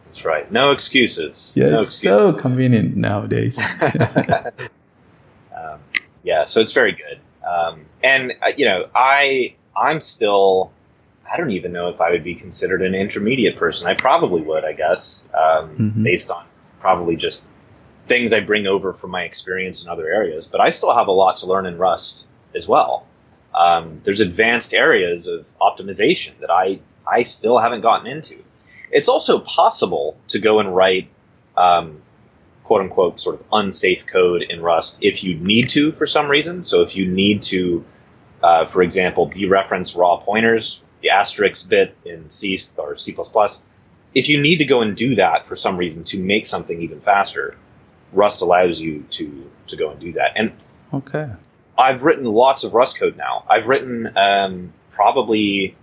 that's 0.06 0.24
right 0.24 0.50
no 0.50 0.70
excuses 0.70 1.54
yeah 1.56 1.70
no 1.70 1.78
it's 1.78 1.88
excuses. 1.88 2.02
so 2.02 2.32
convenient 2.32 2.96
nowadays 2.96 3.58
yeah, 6.26 6.42
so 6.42 6.60
it's 6.60 6.72
very 6.72 6.92
good. 6.92 7.20
Um, 7.48 7.86
and 8.02 8.34
uh, 8.42 8.50
you 8.56 8.66
know, 8.66 8.88
I 8.94 9.54
I'm 9.76 10.00
still 10.00 10.72
I 11.32 11.36
don't 11.36 11.52
even 11.52 11.72
know 11.72 11.88
if 11.88 12.00
I 12.00 12.10
would 12.10 12.24
be 12.24 12.34
considered 12.34 12.82
an 12.82 12.94
intermediate 12.94 13.56
person. 13.56 13.88
I 13.88 13.94
probably 13.94 14.42
would, 14.42 14.64
I 14.64 14.72
guess, 14.72 15.28
um, 15.32 15.70
mm-hmm. 15.76 16.02
based 16.02 16.30
on 16.30 16.44
probably 16.80 17.16
just 17.16 17.50
things 18.08 18.32
I 18.32 18.40
bring 18.40 18.66
over 18.66 18.92
from 18.92 19.12
my 19.12 19.22
experience 19.22 19.84
in 19.84 19.90
other 19.90 20.08
areas. 20.08 20.48
But 20.48 20.60
I 20.60 20.70
still 20.70 20.92
have 20.92 21.06
a 21.06 21.12
lot 21.12 21.36
to 21.36 21.46
learn 21.46 21.64
in 21.64 21.78
Rust 21.78 22.28
as 22.56 22.68
well. 22.68 23.06
Um, 23.54 24.00
there's 24.04 24.20
advanced 24.20 24.74
areas 24.74 25.28
of 25.28 25.46
optimization 25.60 26.38
that 26.40 26.50
I 26.50 26.80
I 27.06 27.22
still 27.22 27.58
haven't 27.58 27.82
gotten 27.82 28.06
into. 28.06 28.42
It's 28.90 29.08
also 29.08 29.38
possible 29.40 30.16
to 30.28 30.38
go 30.38 30.60
and 30.60 30.74
write 30.74 31.08
um, 31.56 32.02
quote 32.64 32.82
unquote 32.82 33.20
sort 33.20 33.40
of 33.40 33.46
unsafe 33.52 34.06
code 34.06 34.42
in 34.42 34.60
Rust 34.60 34.98
if 35.02 35.22
you 35.22 35.36
need 35.36 35.68
to 35.70 35.92
for 35.92 36.06
some 36.06 36.28
reason. 36.28 36.62
So 36.62 36.82
if 36.82 36.96
you 36.96 37.06
need 37.06 37.42
to, 37.42 37.84
uh, 38.42 38.66
for 38.66 38.82
example, 38.82 39.28
dereference 39.28 39.96
raw 39.96 40.16
pointers, 40.16 40.82
the 41.00 41.10
asterisk 41.10 41.70
bit 41.70 41.96
in 42.04 42.28
C 42.28 42.58
or 42.76 42.96
C++, 42.96 43.14
if 44.14 44.28
you 44.28 44.40
need 44.40 44.56
to 44.58 44.64
go 44.64 44.82
and 44.82 44.96
do 44.96 45.14
that 45.14 45.46
for 45.46 45.56
some 45.56 45.76
reason 45.76 46.04
to 46.04 46.18
make 46.18 46.44
something 46.46 46.82
even 46.82 47.00
faster, 47.00 47.56
Rust 48.12 48.42
allows 48.42 48.80
you 48.80 49.04
to 49.10 49.50
to 49.68 49.76
go 49.76 49.90
and 49.90 50.00
do 50.00 50.12
that. 50.12 50.32
And 50.36 50.52
okay, 50.92 51.30
I've 51.78 52.02
written 52.02 52.24
lots 52.24 52.64
of 52.64 52.74
Rust 52.74 52.98
code 52.98 53.16
now. 53.16 53.44
I've 53.48 53.68
written 53.68 54.10
um, 54.16 54.72
probably 54.90 55.76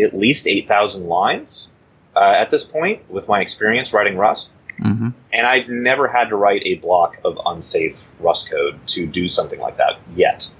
at 0.00 0.16
least 0.16 0.46
eight 0.46 0.68
thousand 0.68 1.06
lines 1.06 1.72
uh, 2.14 2.34
at 2.36 2.50
this 2.50 2.64
point 2.64 3.10
with 3.10 3.28
my 3.28 3.40
experience 3.40 3.92
writing 3.92 4.16
Rust. 4.16 4.54
Mm-hmm. 4.80 5.08
And 5.32 5.46
I've 5.46 5.68
never 5.68 6.06
had 6.06 6.28
to 6.28 6.36
write 6.36 6.62
a 6.64 6.76
block 6.76 7.18
of 7.24 7.38
unsafe 7.44 8.08
Rust 8.20 8.50
code 8.50 8.78
to 8.88 9.06
do 9.06 9.26
something 9.26 9.58
like 9.58 9.78
that 9.78 9.98
yet. 10.14 10.50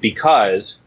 Because 0.00 0.80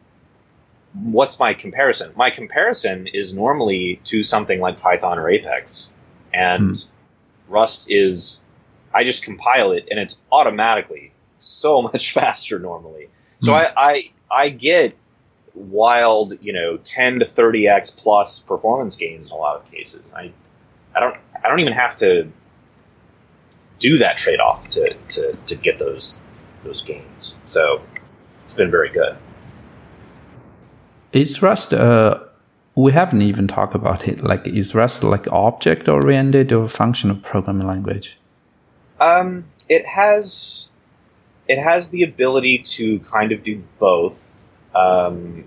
what's 0.93 1.39
my 1.39 1.53
comparison? 1.53 2.11
My 2.15 2.29
comparison 2.29 3.07
is 3.07 3.33
normally 3.33 4.01
to 4.05 4.23
something 4.23 4.59
like 4.59 4.79
Python 4.79 5.19
or 5.19 5.29
Apex. 5.29 5.93
And 6.33 6.71
mm. 6.71 6.87
Rust 7.47 7.89
is, 7.89 8.43
I 8.93 9.03
just 9.03 9.23
compile 9.23 9.71
it 9.71 9.87
and 9.89 9.99
it's 9.99 10.21
automatically 10.31 11.13
so 11.37 11.81
much 11.81 12.13
faster 12.13 12.59
normally. 12.59 13.09
So 13.39 13.51
mm. 13.51 13.55
I, 13.55 13.73
I, 13.75 14.11
I 14.31 14.49
get 14.49 14.95
wild, 15.53 16.37
you 16.41 16.53
know, 16.53 16.77
10 16.77 17.19
to 17.19 17.25
30x 17.25 18.01
plus 18.01 18.39
performance 18.39 18.95
gains 18.95 19.29
in 19.29 19.35
a 19.35 19.39
lot 19.39 19.57
of 19.57 19.71
cases. 19.71 20.11
I, 20.15 20.31
I 20.95 20.99
don't 20.99 21.17
I 21.43 21.49
don't 21.49 21.59
even 21.59 21.73
have 21.73 21.95
to 21.97 22.29
do 23.79 23.97
that 23.97 24.17
trade 24.17 24.39
off 24.39 24.69
to, 24.69 24.93
to, 25.09 25.37
to 25.47 25.55
get 25.55 25.79
those 25.79 26.21
those 26.61 26.83
gains. 26.83 27.39
So 27.45 27.81
it's 28.43 28.53
been 28.53 28.71
very 28.71 28.89
good. 28.89 29.17
Is 31.11 31.41
Rust 31.41 31.73
uh 31.73 32.19
we 32.75 32.91
haven't 32.91 33.21
even 33.21 33.47
talked 33.47 33.75
about 33.75 34.07
it. 34.07 34.23
Like 34.23 34.47
is 34.47 34.73
Rust 34.73 35.03
like 35.03 35.27
object 35.31 35.87
oriented 35.87 36.51
or 36.51 36.67
functional 36.67 37.17
programming 37.17 37.67
language? 37.67 38.17
Um 38.99 39.45
it 39.69 39.85
has 39.85 40.69
it 41.47 41.57
has 41.57 41.89
the 41.89 42.03
ability 42.03 42.59
to 42.59 42.99
kind 42.99 43.31
of 43.31 43.43
do 43.43 43.63
both. 43.79 44.43
Um, 44.73 45.45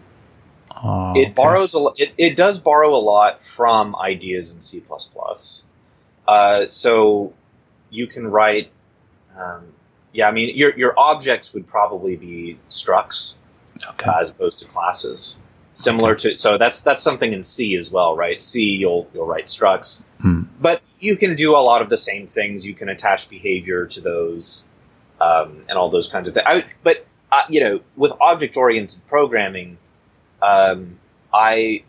oh, 0.71 1.13
it 1.17 1.35
borrows 1.35 1.75
a 1.75 1.89
it, 1.97 2.13
it 2.19 2.37
does 2.37 2.59
borrow 2.59 2.91
a 2.91 3.01
lot 3.01 3.43
from 3.43 3.97
ideas 3.97 4.55
in 4.55 4.61
C++. 4.61 4.83
Uh, 6.29 6.67
so 6.67 7.33
you 7.91 8.07
can 8.07 8.27
write, 8.27 8.71
um, 9.37 9.73
yeah, 10.13 10.29
I 10.29 10.33
mean, 10.33 10.57
your, 10.57 10.77
your 10.77 10.95
objects 10.99 11.55
would 11.55 11.67
probably 11.67 12.17
be 12.17 12.59
structs 12.69 13.37
okay. 13.85 14.11
as 14.21 14.31
opposed 14.31 14.61
to 14.61 14.67
classes. 14.67 15.39
Similar 15.75 16.13
okay. 16.13 16.33
to, 16.33 16.39
so 16.39 16.57
that's 16.57 16.83
that's 16.83 17.03
something 17.03 17.35
in 17.35 17.43
C 17.43 17.77
as 17.77 17.91
well, 17.91 18.17
right? 18.17 18.41
C, 18.41 18.77
you'll 18.77 19.11
you'll 19.13 19.27
write 19.27 19.45
structs, 19.45 20.03
hmm. 20.21 20.45
but 20.59 20.81
you 20.99 21.17
can 21.17 21.37
do 21.37 21.55
a 21.55 21.61
lot 21.61 21.83
of 21.83 21.91
the 21.91 21.99
same 21.99 22.27
things. 22.27 22.67
You 22.67 22.73
can 22.75 22.89
attach 22.89 23.29
behavior 23.29 23.85
to 23.85 24.01
those, 24.01 24.67
um, 25.21 25.61
and 25.69 25.79
all 25.79 25.91
those 25.91 26.09
kinds 26.09 26.29
of 26.29 26.35
things. 26.35 26.47
I, 26.47 26.65
but 26.83 27.07
uh, 27.33 27.43
you 27.49 27.61
know, 27.61 27.81
with 27.97 28.13
object 28.21 28.57
oriented 28.57 29.01
programming, 29.07 29.79
um, 30.43 30.99
I 31.33 31.85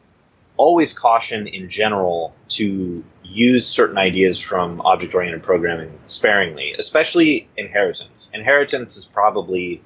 always 0.58 0.98
caution 0.98 1.48
in 1.48 1.70
general 1.70 2.36
to 2.50 3.04
use 3.24 3.68
certain 3.68 3.98
ideas 3.98 4.42
from 4.42 4.82
object 4.82 5.14
oriented 5.14 5.44
programming 5.44 5.92
sparingly, 6.08 6.76
especially 6.78 7.48
inheritance. 7.56 8.32
Inheritance 8.34 8.98
is 8.98 9.06
probably, 9.06 9.82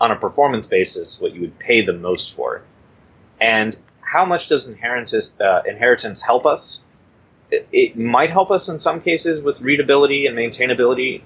on 0.00 0.10
a 0.10 0.16
performance 0.16 0.66
basis, 0.66 1.20
what 1.20 1.34
you 1.34 1.42
would 1.42 1.58
pay 1.58 1.82
the 1.82 1.92
most 1.92 2.34
for. 2.34 2.62
And 3.40 3.76
how 4.00 4.24
much 4.24 4.48
does 4.48 4.68
inheritance, 4.68 5.34
uh, 5.40 5.62
inheritance 5.66 6.22
help 6.22 6.46
us? 6.46 6.82
It, 7.50 7.68
it, 7.72 7.98
might 7.98 8.30
help 8.30 8.50
us 8.50 8.68
in 8.68 8.78
some 8.78 9.00
cases 9.00 9.42
with 9.42 9.60
readability 9.60 10.26
and 10.26 10.36
maintainability, 10.36 11.22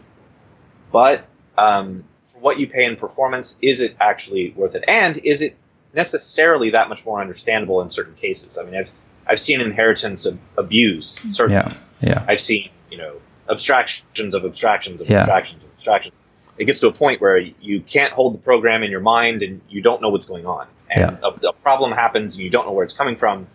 but 0.93 1.25
um, 1.61 2.05
for 2.25 2.38
what 2.38 2.59
you 2.59 2.67
pay 2.67 2.85
in 2.85 2.97
performance, 2.97 3.59
is 3.62 3.83
it 3.83 3.97
actually 4.00 4.50
worth 4.50 4.75
it? 4.75 4.85
And 4.88 5.17
is 5.19 5.43
it 5.43 5.57
necessarily 5.95 6.71
that 6.71 6.88
much 6.88 7.05
more 7.05 7.21
understandable 7.21 7.81
in 7.81 7.90
certain 7.90 8.14
cases. 8.14 8.59
I 8.59 8.64
mean, 8.64 8.75
I've 8.75 8.93
I've 9.26 9.40
seen 9.40 9.61
inheritance 9.61 10.26
of 10.26 10.38
abused. 10.57 11.33
Certainly, 11.33 11.76
yeah, 12.00 12.09
yeah. 12.09 12.25
I've 12.26 12.40
seen 12.40 12.71
you 12.90 12.99
know 12.99 13.17
abstractions 13.49 14.35
of 14.35 14.45
abstractions 14.45 15.00
of 15.00 15.09
yeah. 15.09 15.19
abstractions 15.19 15.62
of 15.62 15.71
abstractions. 15.71 16.23
It 16.59 16.67
gets 16.67 16.81
to 16.81 16.88
a 16.88 16.93
point 16.93 17.21
where 17.21 17.38
you 17.38 17.81
can't 17.81 18.12
hold 18.12 18.35
the 18.35 18.38
program 18.38 18.83
in 18.83 18.90
your 18.90 19.00
mind 19.00 19.43
and 19.43 19.62
you 19.71 19.81
don't 19.81 20.02
know 20.02 20.11
what's 20.11 20.29
going 20.29 20.47
on, 20.47 20.67
and 20.90 21.19
yeah. 21.23 21.29
a, 21.29 21.49
a, 21.49 21.52
problem 21.55 21.93
happens 21.93 22.35
and 22.35 22.45
you 22.45 22.50
don't 22.50 22.67
know 22.67 22.73
where 22.73 22.85
it's 22.85 22.97
coming 22.97 23.17
from. 23.17 23.47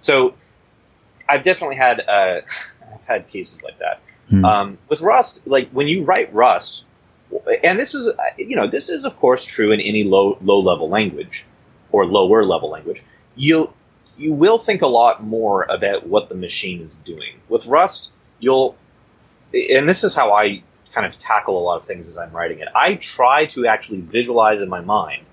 So, 0.00 0.34
I've 1.28 1.42
definitely 1.42 1.76
had 1.76 2.00
uh, 2.00 2.40
I've 2.94 3.04
had 3.04 3.28
cases 3.28 3.64
like 3.64 3.78
that. 3.80 4.00
Hmm. 4.30 4.44
Um, 4.44 4.78
with 4.88 5.02
Rust, 5.02 5.46
like 5.46 5.68
when 5.70 5.86
you 5.86 6.04
write 6.04 6.32
Rust, 6.32 6.86
and 7.62 7.78
this 7.78 7.94
is 7.94 8.14
you 8.38 8.56
know 8.56 8.66
this 8.66 8.88
is 8.88 9.04
of 9.04 9.16
course 9.16 9.46
true 9.46 9.72
in 9.72 9.80
any 9.80 10.04
low 10.04 10.38
low 10.42 10.60
level 10.60 10.88
language 10.88 11.44
or 11.92 12.06
lower 12.06 12.44
level 12.44 12.70
language, 12.70 13.02
you 13.36 13.72
you 14.16 14.32
will 14.32 14.58
think 14.58 14.82
a 14.82 14.86
lot 14.86 15.22
more 15.22 15.64
about 15.68 16.06
what 16.06 16.28
the 16.28 16.34
machine 16.34 16.80
is 16.80 16.98
doing. 16.98 17.40
With 17.48 17.66
Rust, 17.66 18.12
you'll 18.38 18.76
and 19.52 19.88
this 19.88 20.04
is 20.04 20.14
how 20.14 20.32
I 20.32 20.62
kind 20.92 21.06
of 21.06 21.18
tackle 21.18 21.58
a 21.58 21.62
lot 21.62 21.78
of 21.78 21.86
things 21.86 22.08
as 22.08 22.18
I'm 22.18 22.32
writing 22.32 22.60
it. 22.60 22.68
I 22.74 22.94
try 22.94 23.46
to 23.46 23.66
actually 23.66 24.00
visualize 24.00 24.62
in 24.62 24.68
my 24.68 24.80
mind 24.80 25.24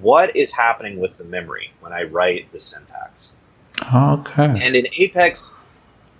what 0.00 0.36
is 0.36 0.52
happening 0.52 0.98
with 0.98 1.18
the 1.18 1.24
memory 1.24 1.72
when 1.80 1.92
I 1.92 2.04
write 2.04 2.50
the 2.52 2.60
syntax. 2.60 3.36
Okay. 3.94 4.44
And 4.44 4.76
in 4.76 4.86
Apex, 4.98 5.56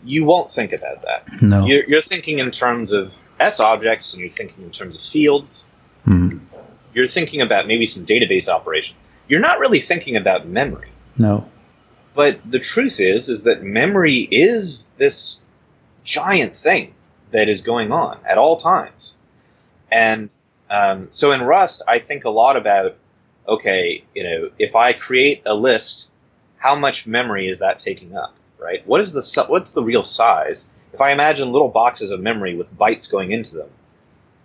you 0.05 0.25
won't 0.25 0.51
think 0.51 0.73
about 0.73 1.03
that. 1.03 1.43
No. 1.43 1.67
You're, 1.67 1.85
you're 1.85 2.01
thinking 2.01 2.39
in 2.39 2.51
terms 2.51 2.93
of 2.93 3.19
sObjects 3.51 4.15
and 4.15 4.21
you're 4.21 4.31
thinking 4.31 4.65
in 4.65 4.71
terms 4.71 4.97
of 4.97 5.03
fields. 5.03 5.69
Hmm. 6.05 6.39
You're 6.95 7.07
thinking 7.07 7.41
about 7.41 7.67
maybe 7.67 7.87
some 7.87 8.05
database 8.05 8.49
operation 8.49 8.97
you're 9.33 9.41
not 9.41 9.61
really 9.61 9.81
thinking 9.81 10.17
about 10.17 10.47
memory. 10.47 10.91
No. 11.17 11.49
But 12.15 12.41
the 12.51 12.59
truth 12.59 13.01
is, 13.01 13.29
is 13.29 13.45
that 13.45 13.63
memory 13.63 14.19
is 14.19 14.91
this 14.99 15.43
giant 16.05 16.55
thing 16.55 16.95
that 17.31 17.49
is 17.49 17.63
going 17.63 17.93
on 17.93 18.19
at 18.27 18.37
all 18.37 18.57
times. 18.57 19.17
And 19.91 20.29
um, 20.69 21.09
so 21.11 21.33
in 21.33 21.41
Rust, 21.43 21.83
I 21.89 21.99
think 21.99 22.25
a 22.25 22.31
lot 22.31 22.57
about, 22.57 22.97
okay, 23.49 24.05
you 24.15 24.25
know, 24.25 24.51
if 24.59 24.77
I 24.77 24.93
create 24.93 25.43
a 25.47 25.55
list, 25.55 26.11
how 26.59 26.75
much 26.75 27.07
memory 27.07 27.49
is 27.49 27.61
that 27.61 27.79
taking 27.79 28.15
up, 28.15 28.35
right? 28.59 28.87
What 28.87 29.01
is 29.01 29.13
the 29.13 29.47
what's 29.49 29.73
the 29.73 29.83
real 29.83 30.03
size? 30.03 30.71
If 30.93 31.01
I 31.01 31.13
imagine 31.13 31.53
little 31.53 31.69
boxes 31.69 32.11
of 32.11 32.21
memory 32.21 32.55
with 32.55 32.77
bytes 32.77 33.11
going 33.11 33.33
into 33.33 33.57
them, 33.57 33.69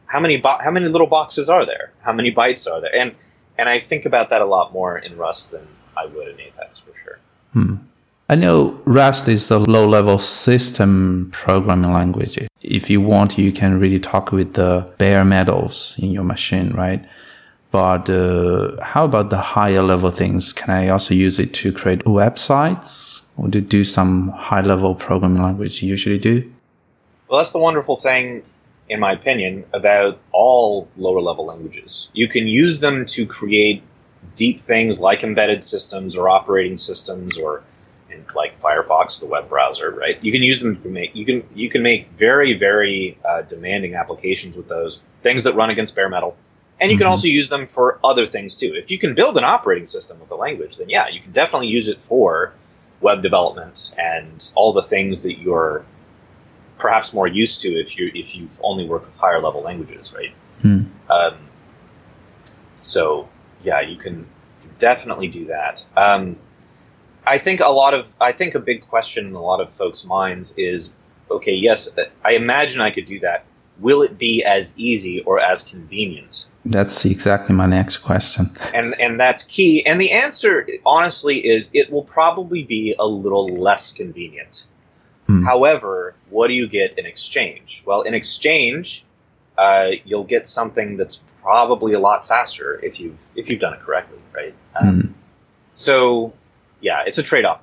how 0.06 0.20
many 0.20 0.38
bo- 0.38 0.60
how 0.64 0.72
many 0.72 0.88
little 0.88 1.08
boxes 1.08 1.50
are 1.50 1.66
there? 1.66 1.92
How 2.02 2.14
many 2.14 2.34
bytes 2.34 2.72
are 2.72 2.82
there? 2.82 2.96
And 2.96 3.16
and 3.58 3.68
I 3.68 3.80
think 3.80 4.06
about 4.06 4.30
that 4.30 4.42
a 4.42 4.46
lot 4.46 4.72
more 4.72 4.98
in 4.98 5.18
Rust 5.18 5.52
than 5.52 5.68
I 5.96 6.06
would 6.06 6.28
in 6.28 6.40
Apex 6.40 6.80
for 6.80 6.92
sure. 7.04 7.20
Hmm. 7.54 7.76
I 8.30 8.36
know 8.36 8.80
Rust 8.86 9.28
is 9.28 9.50
a 9.50 9.58
low 9.58 9.88
level 9.88 10.20
system 10.20 11.30
programming 11.32 11.94
language. 11.94 12.38
If 12.62 12.90
you 12.90 13.00
want, 13.00 13.38
you 13.38 13.52
can 13.52 13.80
really 13.80 14.00
talk 14.00 14.32
with 14.32 14.54
the 14.54 14.86
bare 14.98 15.24
metals 15.24 15.96
in 15.98 16.12
your 16.12 16.26
machine, 16.26 16.72
right? 16.72 17.06
But 17.72 18.10
uh, 18.10 18.82
how 18.82 19.06
about 19.06 19.30
the 19.30 19.38
higher 19.38 19.82
level 19.82 20.12
things? 20.12 20.52
Can 20.52 20.70
I 20.72 20.90
also 20.90 21.14
use 21.14 21.40
it 21.40 21.54
to 21.56 21.72
create 21.72 22.04
websites 22.04 23.27
or 23.38 23.50
to 23.50 23.62
do 23.62 23.84
some 23.84 24.30
high 24.30 24.62
level 24.62 24.96
programming 24.96 25.42
language 25.42 25.82
you 25.82 25.90
usually 25.90 26.18
do? 26.18 26.52
Well, 27.28 27.40
that's 27.40 27.52
the 27.52 27.60
wonderful 27.60 27.98
thing, 27.98 28.44
in 28.90 29.00
my 29.00 29.12
opinion, 29.12 29.66
about 29.74 30.20
all 30.32 30.88
lower 30.98 31.22
level 31.22 31.46
languages. 31.46 32.10
You 32.14 32.28
can 32.28 32.48
use 32.48 32.80
them 32.80 33.06
to 33.08 33.26
create 33.26 33.84
deep 34.36 34.60
things 34.60 35.00
like 35.00 35.24
embedded 35.24 35.64
systems 35.64 36.18
or 36.18 36.30
operating 36.30 36.78
systems 36.78 37.38
or 37.38 37.64
like 38.36 38.60
Firefox, 38.60 39.20
the 39.20 39.28
web 39.28 39.50
browser, 39.50 39.92
right? 39.92 40.22
You 40.24 40.32
can 40.32 40.44
use 40.44 40.60
them 40.60 40.82
to 40.82 40.90
make 40.90 41.16
you 41.16 41.26
can 41.26 41.44
you 41.54 41.70
can 41.70 41.82
make 41.84 42.10
very 42.12 42.54
very 42.54 43.18
uh, 43.26 43.44
demanding 43.44 43.96
applications 43.96 44.58
with 44.58 44.68
those 44.68 45.04
things 45.24 45.44
that 45.44 45.56
run 45.56 45.70
against 45.70 45.96
bare 45.96 46.10
metal, 46.10 46.36
and 46.80 46.92
you 46.92 46.96
mm-hmm. 46.96 47.04
can 47.04 47.12
also 47.12 47.28
use 47.28 47.50
them 47.50 47.66
for 47.66 48.00
other 48.04 48.26
things 48.26 48.58
too. 48.58 48.74
If 48.76 48.92
you 48.92 48.98
can 48.98 49.16
build 49.16 49.38
an 49.38 49.44
operating 49.44 49.88
system 49.88 50.20
with 50.20 50.32
a 50.32 50.36
language, 50.36 50.78
then 50.78 50.90
yeah, 50.90 51.08
you 51.10 51.22
can 51.22 51.32
definitely 51.32 51.68
use 51.68 51.90
it 51.90 52.00
for 52.02 52.54
web 53.02 53.22
development 53.22 53.94
and 53.98 54.52
all 54.56 54.74
the 54.74 54.84
things 54.84 55.24
that 55.24 55.38
you're 55.40 55.86
perhaps 56.78 57.14
more 57.14 57.28
used 57.28 57.62
to 57.62 57.70
if 57.70 57.98
you 57.98 58.12
if 58.14 58.36
you've 58.36 58.60
only 58.64 58.86
worked 58.86 59.06
with 59.06 59.18
higher 59.18 59.42
level 59.42 59.62
languages, 59.62 60.14
right? 60.14 60.34
Mm. 60.64 60.90
Um, 61.10 61.38
so 62.80 63.30
yeah, 63.64 63.82
you 63.82 63.98
can 63.98 64.28
definitely 64.80 65.28
do 65.28 65.46
that. 65.46 65.86
Um, 65.96 66.38
I 67.26 67.40
think 67.40 67.60
a 67.60 67.70
lot 67.70 67.94
of 67.94 68.14
I 68.22 68.32
think 68.32 68.56
a 68.56 68.60
big 68.60 68.82
question 68.82 69.28
in 69.28 69.34
a 69.34 69.42
lot 69.42 69.60
of 69.60 69.72
folks' 69.72 70.06
minds 70.06 70.58
is 70.58 70.92
okay, 71.30 71.54
yes, 71.54 71.96
I 72.24 72.34
imagine 72.34 72.82
I 72.82 72.92
could 72.92 73.06
do 73.06 73.20
that. 73.20 73.46
Will 73.80 74.02
it 74.02 74.18
be 74.18 74.44
as 74.44 74.78
easy 74.78 75.22
or 75.22 75.40
as 75.40 75.64
convenient? 75.64 76.48
That's 76.66 77.06
exactly 77.06 77.56
my 77.56 77.66
next 77.66 77.98
question. 77.98 78.56
And 78.74 79.00
and 79.00 79.20
that's 79.20 79.46
key. 79.46 79.86
And 79.86 80.02
the 80.02 80.12
answer 80.12 80.68
honestly 80.86 81.46
is 81.46 81.72
it 81.74 81.92
will 81.92 82.04
probably 82.04 82.64
be 82.64 82.96
a 83.00 83.06
little 83.06 83.48
less 83.48 83.94
convenient. 83.94 84.68
Hmm. 85.28 85.44
However, 85.44 86.16
what 86.30 86.48
do 86.48 86.54
you 86.54 86.68
get 86.68 86.98
in 86.98 87.06
exchange? 87.06 87.84
Well, 87.86 88.02
in 88.02 88.14
exchange, 88.14 89.06
uh, 89.58 89.92
you'll 90.06 90.24
get 90.24 90.48
something 90.48 90.98
that's 90.98 91.24
probably 91.42 91.94
a 91.94 92.00
lot 92.00 92.28
faster 92.28 92.80
if 92.84 93.00
you've 93.00 93.20
if 93.36 93.50
you've 93.50 93.60
done 93.60 93.74
it 93.74 93.80
correctly, 93.80 94.20
right? 94.34 94.54
Um, 94.80 95.02
hmm. 95.02 95.12
So 95.76 96.34
yeah, 96.82 97.04
it's 97.06 97.18
a 97.18 97.24
trade 97.24 97.46
off. 97.46 97.62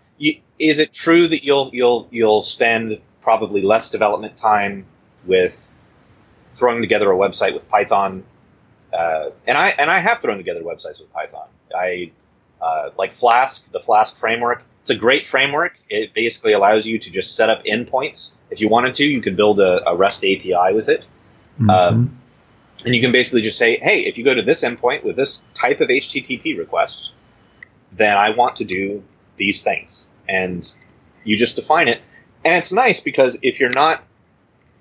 Is 0.59 0.79
it 0.79 0.93
true 0.93 1.29
that 1.29 1.45
you'll 1.45 1.71
you'll 1.73 2.09
you'll 2.11 2.41
spend 2.41 3.01
probably 3.21 3.63
less 3.63 3.91
development 3.91 4.37
time 4.37 4.87
with 5.27 5.84
throwing 6.55 6.81
together 6.81 7.11
a 7.11 7.17
website 7.17 7.55
with 7.55 7.69
Python? 7.69 8.25
Uh, 8.93 9.31
and 9.47 9.59
I 9.59 9.71
and 9.79 9.91
I 9.91 9.99
have 9.99 10.21
thrown 10.21 10.37
together 10.37 10.63
websites 10.63 11.01
with 11.01 11.13
Python. 11.13 11.49
I 11.77 12.13
uh, 12.61 12.91
like 12.97 13.13
Flask, 13.13 13.71
the 13.73 13.81
Flask 13.81 14.17
framework. 14.19 14.65
It's 14.83 14.91
a 14.91 14.97
great 14.97 15.27
framework. 15.27 15.79
It 15.89 16.15
basically 16.15 16.53
allows 16.53 16.87
you 16.87 16.99
to 16.99 17.11
just 17.11 17.37
set 17.37 17.51
up 17.51 17.65
endpoints. 17.65 18.35
If 18.51 18.61
you 18.61 18.69
wanted 18.69 18.95
to, 18.95 19.05
you 19.05 19.21
could 19.21 19.37
build 19.37 19.59
a, 19.59 19.89
a 19.89 19.97
REST 19.97 20.25
API 20.25 20.75
with 20.75 20.89
it. 20.89 21.07
Mm-hmm. 21.59 21.71
Um, 21.71 22.19
and 22.85 22.95
you 22.95 23.01
can 23.01 23.13
basically 23.13 23.43
just 23.43 23.59
say, 23.59 23.79
hey, 23.81 24.01
if 24.01 24.19
you 24.19 24.25
go 24.25 24.35
to 24.35 24.43
this 24.43 24.63
endpoint 24.63 25.05
with 25.05 25.17
this 25.17 25.45
type 25.55 25.81
of 25.81 25.89
HTTP 25.89 26.59
request, 26.59 27.13
then 27.93 28.17
I 28.17 28.31
want 28.31 28.57
to 28.57 28.65
do 28.65 29.03
these 29.37 29.63
things. 29.63 30.07
And 30.29 30.71
you 31.25 31.37
just 31.37 31.57
define 31.57 31.89
it. 31.89 32.01
And 32.45 32.55
it's 32.57 32.73
nice 32.73 33.01
because 33.01 33.39
if 33.43 33.61
you're 33.61 33.71
not 33.71 34.03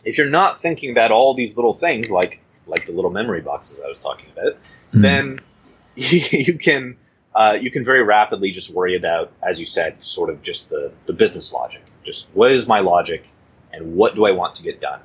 if 0.05 0.17
you're 0.17 0.29
not 0.29 0.57
thinking 0.57 0.91
about 0.91 1.11
all 1.11 1.33
these 1.33 1.55
little 1.57 1.73
things 1.73 2.11
like 2.11 2.41
like 2.65 2.85
the 2.85 2.93
little 2.93 3.11
memory 3.11 3.41
boxes 3.41 3.81
I 3.83 3.87
was 3.87 4.01
talking 4.01 4.27
about, 4.31 4.53
mm. 4.93 5.01
then 5.01 5.41
you 5.95 6.57
can 6.57 6.97
uh, 7.35 7.57
you 7.59 7.71
can 7.71 7.83
very 7.83 8.03
rapidly 8.03 8.51
just 8.51 8.71
worry 8.73 8.95
about, 8.95 9.31
as 9.41 9.59
you 9.59 9.65
said, 9.65 10.03
sort 10.03 10.29
of 10.29 10.41
just 10.41 10.69
the, 10.69 10.91
the 11.05 11.13
business 11.13 11.51
logic. 11.51 11.81
Just 12.03 12.29
what 12.33 12.51
is 12.51 12.67
my 12.67 12.79
logic 12.79 13.27
and 13.71 13.95
what 13.95 14.15
do 14.15 14.25
I 14.25 14.31
want 14.31 14.55
to 14.55 14.63
get 14.63 14.79
done? 14.79 14.99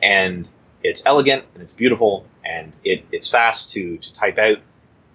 And 0.00 0.48
it's 0.82 1.04
elegant 1.06 1.44
and 1.54 1.62
it's 1.62 1.74
beautiful 1.74 2.24
and 2.44 2.72
it, 2.84 3.04
it's 3.10 3.28
fast 3.28 3.72
to, 3.72 3.98
to 3.98 4.12
type 4.12 4.38
out 4.38 4.58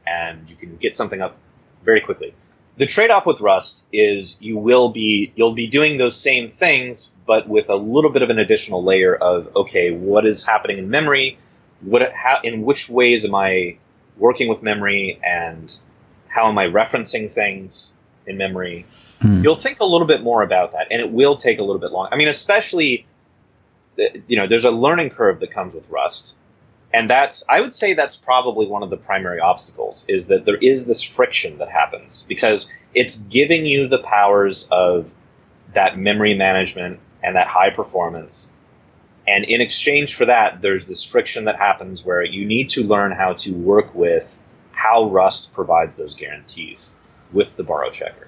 and 0.05 0.49
you 0.49 0.55
can 0.55 0.75
get 0.75 0.93
something 0.93 1.21
up 1.21 1.37
very 1.83 2.01
quickly. 2.01 2.33
The 2.77 2.85
trade-off 2.85 3.25
with 3.25 3.39
Rust 3.39 3.85
is 3.93 4.37
you 4.41 4.57
will 4.57 4.89
be 4.89 5.31
you'll 5.35 5.53
be 5.53 5.67
doing 5.67 5.97
those 5.97 6.19
same 6.19 6.49
things, 6.49 7.11
but 7.25 7.47
with 7.47 7.69
a 7.69 7.75
little 7.75 8.11
bit 8.11 8.21
of 8.21 8.29
an 8.29 8.39
additional 8.39 8.83
layer 8.83 9.15
of 9.15 9.55
okay, 9.55 9.91
what 9.91 10.25
is 10.25 10.45
happening 10.45 10.77
in 10.77 10.89
memory? 10.89 11.37
What 11.81 12.11
how 12.13 12.39
in 12.43 12.63
which 12.63 12.89
ways 12.89 13.25
am 13.25 13.35
I 13.35 13.77
working 14.17 14.47
with 14.47 14.63
memory, 14.63 15.19
and 15.23 15.77
how 16.27 16.49
am 16.49 16.57
I 16.57 16.67
referencing 16.67 17.31
things 17.31 17.93
in 18.25 18.37
memory? 18.37 18.85
Hmm. 19.21 19.43
You'll 19.43 19.55
think 19.55 19.79
a 19.79 19.85
little 19.85 20.07
bit 20.07 20.23
more 20.23 20.43
about 20.43 20.71
that, 20.71 20.87
and 20.91 21.01
it 21.01 21.11
will 21.11 21.35
take 21.35 21.59
a 21.59 21.63
little 21.63 21.81
bit 21.81 21.91
long. 21.91 22.09
I 22.11 22.17
mean, 22.17 22.27
especially 22.27 23.05
you 24.27 24.37
know, 24.37 24.45
there's 24.45 24.65
a 24.65 24.71
learning 24.71 25.09
curve 25.09 25.39
that 25.39 25.51
comes 25.51 25.73
with 25.73 25.89
Rust 25.89 26.37
and 26.95 27.09
that's 27.09 27.43
i 27.49 27.59
would 27.59 27.73
say 27.73 27.93
that's 27.93 28.15
probably 28.15 28.67
one 28.67 28.81
of 28.81 28.89
the 28.89 28.97
primary 28.97 29.39
obstacles 29.39 30.05
is 30.07 30.27
that 30.27 30.45
there 30.45 30.55
is 30.57 30.87
this 30.87 31.01
friction 31.01 31.57
that 31.57 31.69
happens 31.69 32.25
because 32.27 32.71
it's 32.93 33.17
giving 33.23 33.65
you 33.65 33.87
the 33.87 33.99
powers 33.99 34.69
of 34.71 35.13
that 35.73 35.97
memory 35.97 36.33
management 36.35 36.99
and 37.25 37.35
that 37.35 37.47
high 37.47 37.69
performance 37.69 38.53
and 39.27 39.43
in 39.45 39.61
exchange 39.61 40.15
for 40.15 40.25
that 40.25 40.61
there's 40.61 40.85
this 40.85 41.03
friction 41.03 41.45
that 41.45 41.57
happens 41.57 42.05
where 42.05 42.23
you 42.23 42.45
need 42.45 42.69
to 42.69 42.83
learn 42.83 43.11
how 43.11 43.33
to 43.33 43.51
work 43.53 43.95
with 43.95 44.43
how 44.71 45.09
rust 45.09 45.51
provides 45.53 45.97
those 45.97 46.15
guarantees 46.15 46.91
with 47.33 47.57
the 47.57 47.63
borrow 47.63 47.89
checker 47.89 48.27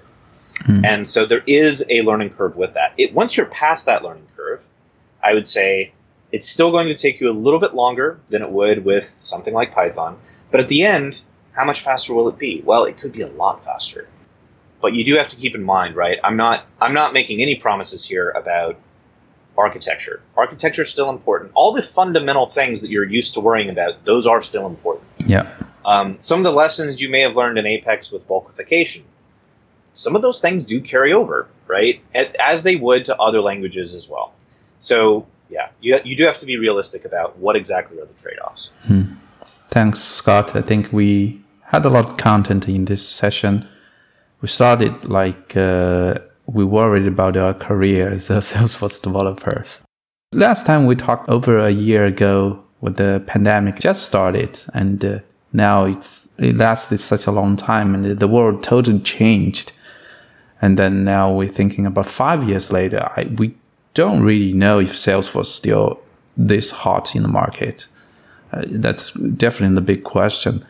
mm. 0.60 0.86
and 0.86 1.08
so 1.08 1.26
there 1.26 1.44
is 1.46 1.86
a 1.90 2.02
learning 2.02 2.30
curve 2.32 2.56
with 2.56 2.74
that 2.74 2.94
it, 2.98 3.14
once 3.14 3.38
you're 3.38 3.46
past 3.46 3.86
that 3.86 4.04
learning 4.04 4.28
curve 4.36 4.64
i 5.22 5.34
would 5.34 5.48
say 5.48 5.94
it's 6.32 6.48
still 6.48 6.72
going 6.72 6.88
to 6.88 6.96
take 6.96 7.20
you 7.20 7.32
a 7.32 7.34
little 7.34 7.60
bit 7.60 7.74
longer 7.74 8.20
than 8.30 8.42
it 8.42 8.52
would 8.52 8.84
with 8.84 9.06
something 9.06 9.54
like 9.54 9.74
Python. 9.74 10.18
But 10.52 10.62
at 10.62 10.68
the 10.68 10.84
end, 10.84 11.22
how 11.54 11.66
much 11.66 11.82
faster 11.82 12.14
will 12.14 12.30
it 12.30 12.38
be? 12.38 12.62
Well, 12.64 12.86
it 12.86 12.98
could 12.98 13.14
be 13.14 13.22
a 13.22 13.28
lot 13.28 13.64
faster. 13.64 14.08
But 14.82 14.94
you 14.94 15.04
do 15.04 15.16
have 15.16 15.30
to 15.30 15.36
keep 15.36 15.56
in 15.56 15.64
mind, 15.64 15.96
right? 15.96 16.20
I'm 16.24 16.38
not 16.38 16.66
I'm 16.80 16.94
not 16.94 17.14
making 17.14 17.42
any 17.42 17.56
promises 17.56 18.06
here 18.06 18.30
about 18.30 18.78
architecture. 19.58 20.22
Architecture 20.36 20.84
is 20.84 20.90
still 20.90 21.10
important. 21.10 21.52
All 21.56 21.74
the 21.74 21.82
fundamental 21.82 22.46
things 22.46 22.82
that 22.82 22.92
you're 22.92 23.04
used 23.04 23.34
to 23.34 23.40
worrying 23.40 23.70
about, 23.70 24.06
those 24.06 24.28
are 24.28 24.42
still 24.42 24.68
important. 24.68 25.08
Yeah. 25.18 25.52
Um, 25.86 26.18
some 26.20 26.40
of 26.40 26.44
the 26.44 26.52
lessons 26.52 27.02
you 27.02 27.10
may 27.10 27.22
have 27.22 27.36
learned 27.36 27.58
in 27.58 27.66
Apex 27.66 28.12
with 28.12 28.28
bulkification, 28.28 29.04
some 29.94 30.16
of 30.16 30.22
those 30.22 30.42
things 30.42 30.66
do 30.66 30.80
carry 30.82 31.14
over, 31.14 31.48
right? 31.66 32.02
As 32.40 32.64
they 32.64 32.76
would 32.76 33.06
to 33.06 33.18
other 33.18 33.42
languages 33.42 33.96
as 33.96 34.10
well. 34.10 34.34
So 34.80 35.26
yeah, 35.50 35.70
you, 35.80 35.98
you 36.04 36.16
do 36.16 36.26
have 36.26 36.38
to 36.40 36.46
be 36.46 36.58
realistic 36.58 37.06
about 37.06 37.38
what 37.38 37.56
exactly 37.56 38.00
are 38.00 38.06
the 38.06 38.14
trade 38.14 38.40
offs. 38.40 38.72
Hmm. 38.84 39.14
Thanks, 39.70 40.00
Scott. 40.00 40.56
I 40.56 40.62
think 40.62 40.92
we 40.92 41.42
had 41.62 41.86
a 41.86 41.90
lot 41.90 42.06
of 42.06 42.18
content 42.18 42.68
in 42.68 42.86
this 42.86 43.08
session. 43.08 43.68
We 44.42 44.48
started 44.48 45.06
like 45.06 45.56
uh, 45.58 46.20
we 46.48 46.64
worried 46.64 47.06
about 47.06 47.38
our 47.38 47.54
career 47.54 48.14
as 48.14 48.28
Salesforce 48.30 49.02
developers. 49.02 49.80
Last 50.34 50.66
time 50.66 50.86
we 50.86 50.96
talked 50.96 51.30
over 51.30 51.60
a 51.60 51.72
year 51.72 52.06
ago 52.06 52.64
when 52.80 52.94
the 52.94 53.24
pandemic 53.28 53.80
just 53.80 54.04
started, 54.04 54.60
and 54.74 55.04
uh, 55.04 55.20
now 55.54 55.86
it's 55.86 56.34
it 56.38 56.58
lasted 56.58 57.00
such 57.00 57.28
a 57.28 57.32
long 57.32 57.56
time, 57.56 57.96
and 57.96 58.20
the 58.20 58.28
world 58.28 58.64
totally 58.64 59.00
changed. 59.00 59.72
And 60.62 60.78
then 60.78 61.04
now 61.04 61.32
we're 61.32 61.52
thinking 61.52 61.86
about 61.86 62.08
five 62.08 62.48
years 62.48 62.72
later. 62.72 63.12
I, 63.16 63.26
we 63.38 63.56
don't 63.94 64.24
really 64.24 64.54
know 64.54 64.80
if 64.80 64.94
Salesforce 64.94 65.42
is 65.42 65.54
still 65.54 66.00
this 66.36 66.72
hot 66.72 67.16
in 67.16 67.22
the 67.22 67.28
market. 67.28 67.88
Uh, 68.52 68.64
that's 68.70 69.12
definitely 69.14 69.76
the 69.76 69.82
big 69.82 70.04
question. 70.04 70.66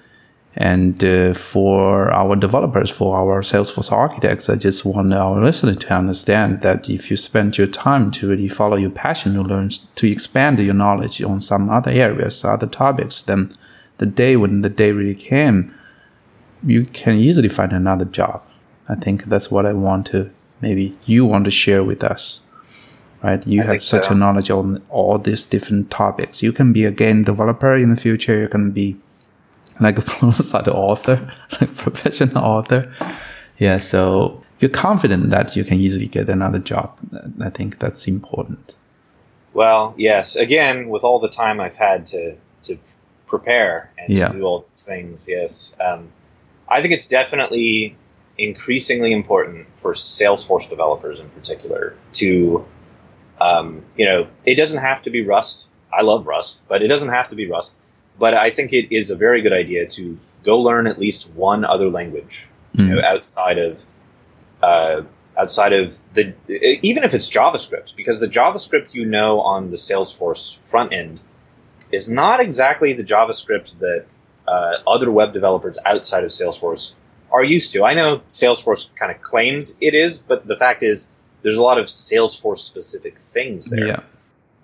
And 0.60 1.04
uh, 1.04 1.36
for 1.36 2.12
our 2.12 2.36
developers, 2.36 2.90
for 2.90 3.16
our 3.16 3.44
Salesforce 3.44 3.92
architects, 3.92 4.50
I 4.50 4.56
just 4.56 4.86
want 4.86 5.14
our 5.14 5.40
listeners 5.44 5.78
to 5.78 5.94
understand 5.94 6.62
that 6.64 6.90
if 6.90 7.12
you 7.12 7.18
spend 7.18 7.60
your 7.60 7.68
time 7.68 8.10
to 8.12 8.28
really 8.28 8.50
follow 8.50 8.76
your 8.76 8.90
passion 8.90 9.36
to 9.36 9.44
learn, 9.44 9.70
to 9.96 10.12
expand 10.12 10.58
your 10.58 10.74
knowledge 10.74 11.22
on 11.22 11.42
some 11.42 11.70
other 11.70 11.92
areas, 11.92 12.44
other 12.44 12.66
topics, 12.66 13.22
then 13.22 13.54
the 14.00 14.08
day 14.08 14.36
when 14.36 14.62
the 14.64 14.70
day 14.70 14.92
really 14.92 15.14
came, 15.14 15.72
you 16.66 16.86
can 16.86 17.18
easily 17.18 17.50
find 17.50 17.72
another 17.72 18.06
job. 18.06 18.42
I 18.90 18.96
think 18.96 19.26
that's 19.26 19.52
what 19.52 19.68
I 19.68 19.74
want 19.74 20.08
to, 20.08 20.32
maybe 20.62 20.98
you 21.06 21.24
want 21.24 21.46
to 21.46 21.52
share 21.52 21.84
with 21.84 22.04
us. 22.04 22.42
right? 23.24 23.46
You 23.46 23.62
I 23.62 23.66
have 23.66 23.84
such 23.84 24.06
so. 24.06 24.12
a 24.12 24.16
knowledge 24.16 24.50
on 24.50 24.82
all 24.90 25.18
these 25.18 25.46
different 25.46 25.92
topics. 25.92 26.42
You 26.42 26.52
can 26.52 26.74
be 26.74 26.86
a 26.86 26.92
game 26.92 27.24
developer 27.24 27.76
in 27.76 27.94
the 27.94 28.02
future. 28.02 28.40
You 28.40 28.48
can 28.48 28.72
be 28.72 28.98
like 29.80 29.98
a 29.98 30.32
side 30.32 30.68
author, 30.68 31.32
like 31.62 31.74
professional 31.76 32.44
author. 32.44 32.94
Yeah, 33.58 33.78
so 33.80 34.44
you're 34.60 34.70
confident 34.70 35.30
that 35.32 35.56
you 35.56 35.64
can 35.64 35.80
easily 35.80 36.08
get 36.08 36.30
another 36.30 36.60
job. 36.60 36.98
I 37.42 37.50
think 37.50 37.80
that's 37.80 38.08
important. 38.08 38.76
Well, 39.54 39.96
yes. 39.98 40.36
Again, 40.36 40.90
with 40.90 41.04
all 41.04 41.20
the 41.20 41.30
time 41.30 41.60
I've 41.60 41.76
had 41.76 42.08
to 42.08 42.36
to 42.64 42.78
prepare 43.26 43.92
and 43.98 44.18
Yeah. 44.18 44.28
to 44.30 44.34
do 44.38 44.44
all 44.44 44.66
these 44.72 44.84
things, 44.84 45.28
yes. 45.30 45.76
Um, 45.80 46.10
I 46.68 46.82
think 46.82 46.94
it's 46.94 47.08
definitely 47.08 47.96
increasingly 48.38 49.12
important 49.14 49.68
for 49.82 49.94
Salesforce 49.94 50.70
developers 50.70 51.20
in 51.20 51.30
particular 51.30 51.96
to, 52.14 52.66
um, 53.42 53.84
you 53.96 54.06
know, 54.06 54.28
it 54.46 54.56
doesn't 54.56 54.82
have 54.82 55.02
to 55.04 55.10
be 55.10 55.26
Rust. 55.26 55.72
I 55.92 56.02
love 56.02 56.28
Rust, 56.28 56.64
but 56.68 56.82
it 56.82 56.88
doesn't 56.88 57.10
have 57.10 57.30
to 57.30 57.36
be 57.36 57.48
Rust. 57.50 57.78
But 58.20 58.34
I 58.34 58.50
think 58.50 58.74
it 58.74 58.96
is 58.96 59.12
a 59.12 59.16
very 59.16 59.42
good 59.42 59.54
idea 59.54 59.88
to 59.88 60.18
go 60.44 60.60
learn 60.60 60.88
at 60.88 61.00
least 61.00 61.30
one 61.32 61.66
other 61.66 61.90
language 61.90 62.48
you 62.74 62.96
know, 62.96 63.02
outside 63.04 63.58
of 63.58 63.84
uh, 64.62 65.02
outside 65.38 65.74
of 65.74 66.00
the 66.14 66.34
even 66.48 67.04
if 67.04 67.14
it's 67.14 67.30
JavaScript, 67.30 67.96
because 67.96 68.20
the 68.20 68.28
JavaScript 68.28 68.94
you 68.94 69.06
know 69.06 69.42
on 69.42 69.70
the 69.70 69.78
Salesforce 69.78 70.60
front 70.60 70.94
end 70.94 71.20
is 71.92 72.10
not 72.10 72.40
exactly 72.40 72.94
the 72.94 73.04
JavaScript 73.04 73.80
that 73.80 74.06
uh, 74.48 74.74
other 74.86 75.12
web 75.12 75.34
developers 75.34 75.80
outside 75.86 76.24
of 76.24 76.30
Salesforce 76.30 76.96
are 77.32 77.44
used 77.44 77.74
to. 77.74 77.84
I 77.84 77.94
know 77.94 78.20
Salesforce 78.28 78.94
kind 78.96 79.12
of 79.12 79.22
claims 79.22 79.78
it 79.82 79.94
is, 79.94 80.22
but 80.22 80.48
the 80.48 80.56
fact 80.56 80.84
is 80.84 81.12
there's 81.42 81.58
a 81.58 81.62
lot 81.62 81.80
of 81.80 81.86
Salesforce 81.86 82.60
specific 82.60 83.18
things 83.18 83.70
there 83.70 83.88
Yeah. 83.88 84.00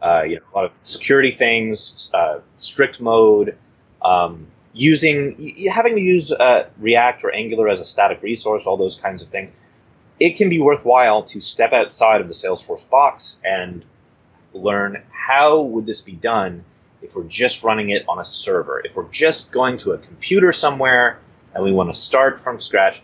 Uh, 0.04 0.24
you 0.28 0.36
know, 0.36 0.42
a 0.54 0.56
lot 0.56 0.66
of 0.66 0.72
security 0.84 1.32
things, 1.32 2.12
uh, 2.14 2.40
strict 2.58 3.00
mode, 3.00 3.58
um, 4.02 4.48
using 4.74 5.66
having 5.72 5.96
to 5.96 6.02
use 6.02 6.34
uh, 6.34 6.68
React 6.78 7.24
or 7.24 7.32
Angular 7.32 7.70
as 7.70 7.80
a 7.80 7.86
static 7.86 8.22
resource, 8.22 8.68
all 8.68 8.76
those 8.76 8.98
kinds 8.98 9.24
of 9.24 9.30
things. 9.30 9.54
It 10.20 10.36
can 10.36 10.50
be 10.50 10.60
worthwhile 10.60 11.24
to 11.24 11.40
step 11.40 11.72
outside 11.72 12.20
of 12.20 12.28
the 12.28 12.34
Salesforce 12.34 12.88
box 12.90 13.40
and 13.46 13.86
learn 14.54 15.02
how 15.10 15.64
would 15.64 15.86
this 15.86 16.02
be 16.02 16.12
done 16.12 16.66
if 17.02 17.16
we're 17.16 17.24
just 17.24 17.64
running 17.64 17.90
it 17.90 18.04
on 18.10 18.20
a 18.20 18.26
server. 18.26 18.82
If 18.84 18.96
we're 18.96 19.10
just 19.10 19.54
going 19.54 19.78
to 19.80 19.94
a 19.94 19.98
computer 19.98 20.52
somewhere 20.52 21.20
and 21.56 21.64
we 21.64 21.72
want 21.72 21.94
to 21.94 22.00
start 22.00 22.42
from 22.42 22.60
scratch, 22.60 23.02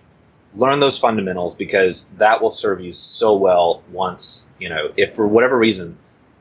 learn 0.54 0.82
those 0.82 1.00
fundamentals 1.00 1.56
because 1.56 2.10
that 2.18 2.42
will 2.42 2.52
serve 2.52 2.82
you 2.82 2.92
so 2.92 3.36
well 3.36 3.84
once, 3.92 4.50
you 4.60 4.68
know, 4.68 4.92
if 4.98 5.16
for 5.16 5.28
whatever 5.28 5.58
reason 5.58 5.98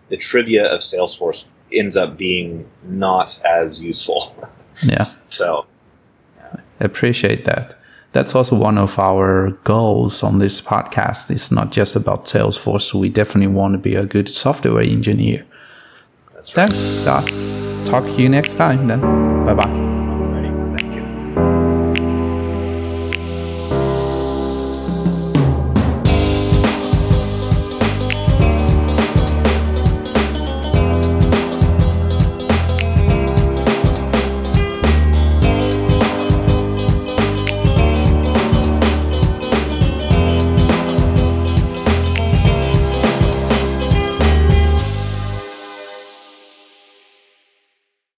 the 0.08 0.16
trivia 0.16 0.66
of 0.66 0.80
Salesforce 0.80 1.48
ends 1.72 1.96
up 1.96 2.16
being 2.16 2.68
not 2.84 3.40
as 3.44 3.82
useful. 3.82 4.34
Yeah. 4.86 5.02
So, 5.28 5.66
appreciate 6.78 7.46
that. 7.46 7.78
That's 8.12 8.34
also 8.36 8.54
one 8.54 8.78
of 8.78 8.96
our 8.96 9.50
goals 9.64 10.22
on 10.22 10.38
this 10.38 10.60
podcast. 10.60 11.30
It's 11.30 11.50
not 11.50 11.72
just 11.72 11.96
about 11.96 12.26
Salesforce. 12.26 12.94
We 12.94 13.08
definitely 13.08 13.52
want 13.52 13.72
to 13.74 13.78
be 13.78 13.96
a 13.96 14.04
good 14.04 14.28
software 14.28 14.82
engineer. 14.82 15.44
that's 16.32 16.56
right. 16.56 16.68
Thanks, 16.68 17.00
Scott. 17.00 17.26
Talk 17.84 18.04
to 18.04 18.22
you 18.22 18.28
next 18.28 18.54
time 18.54 18.86
then. 18.86 19.00
Bye 19.44 19.54
bye. 19.54 19.87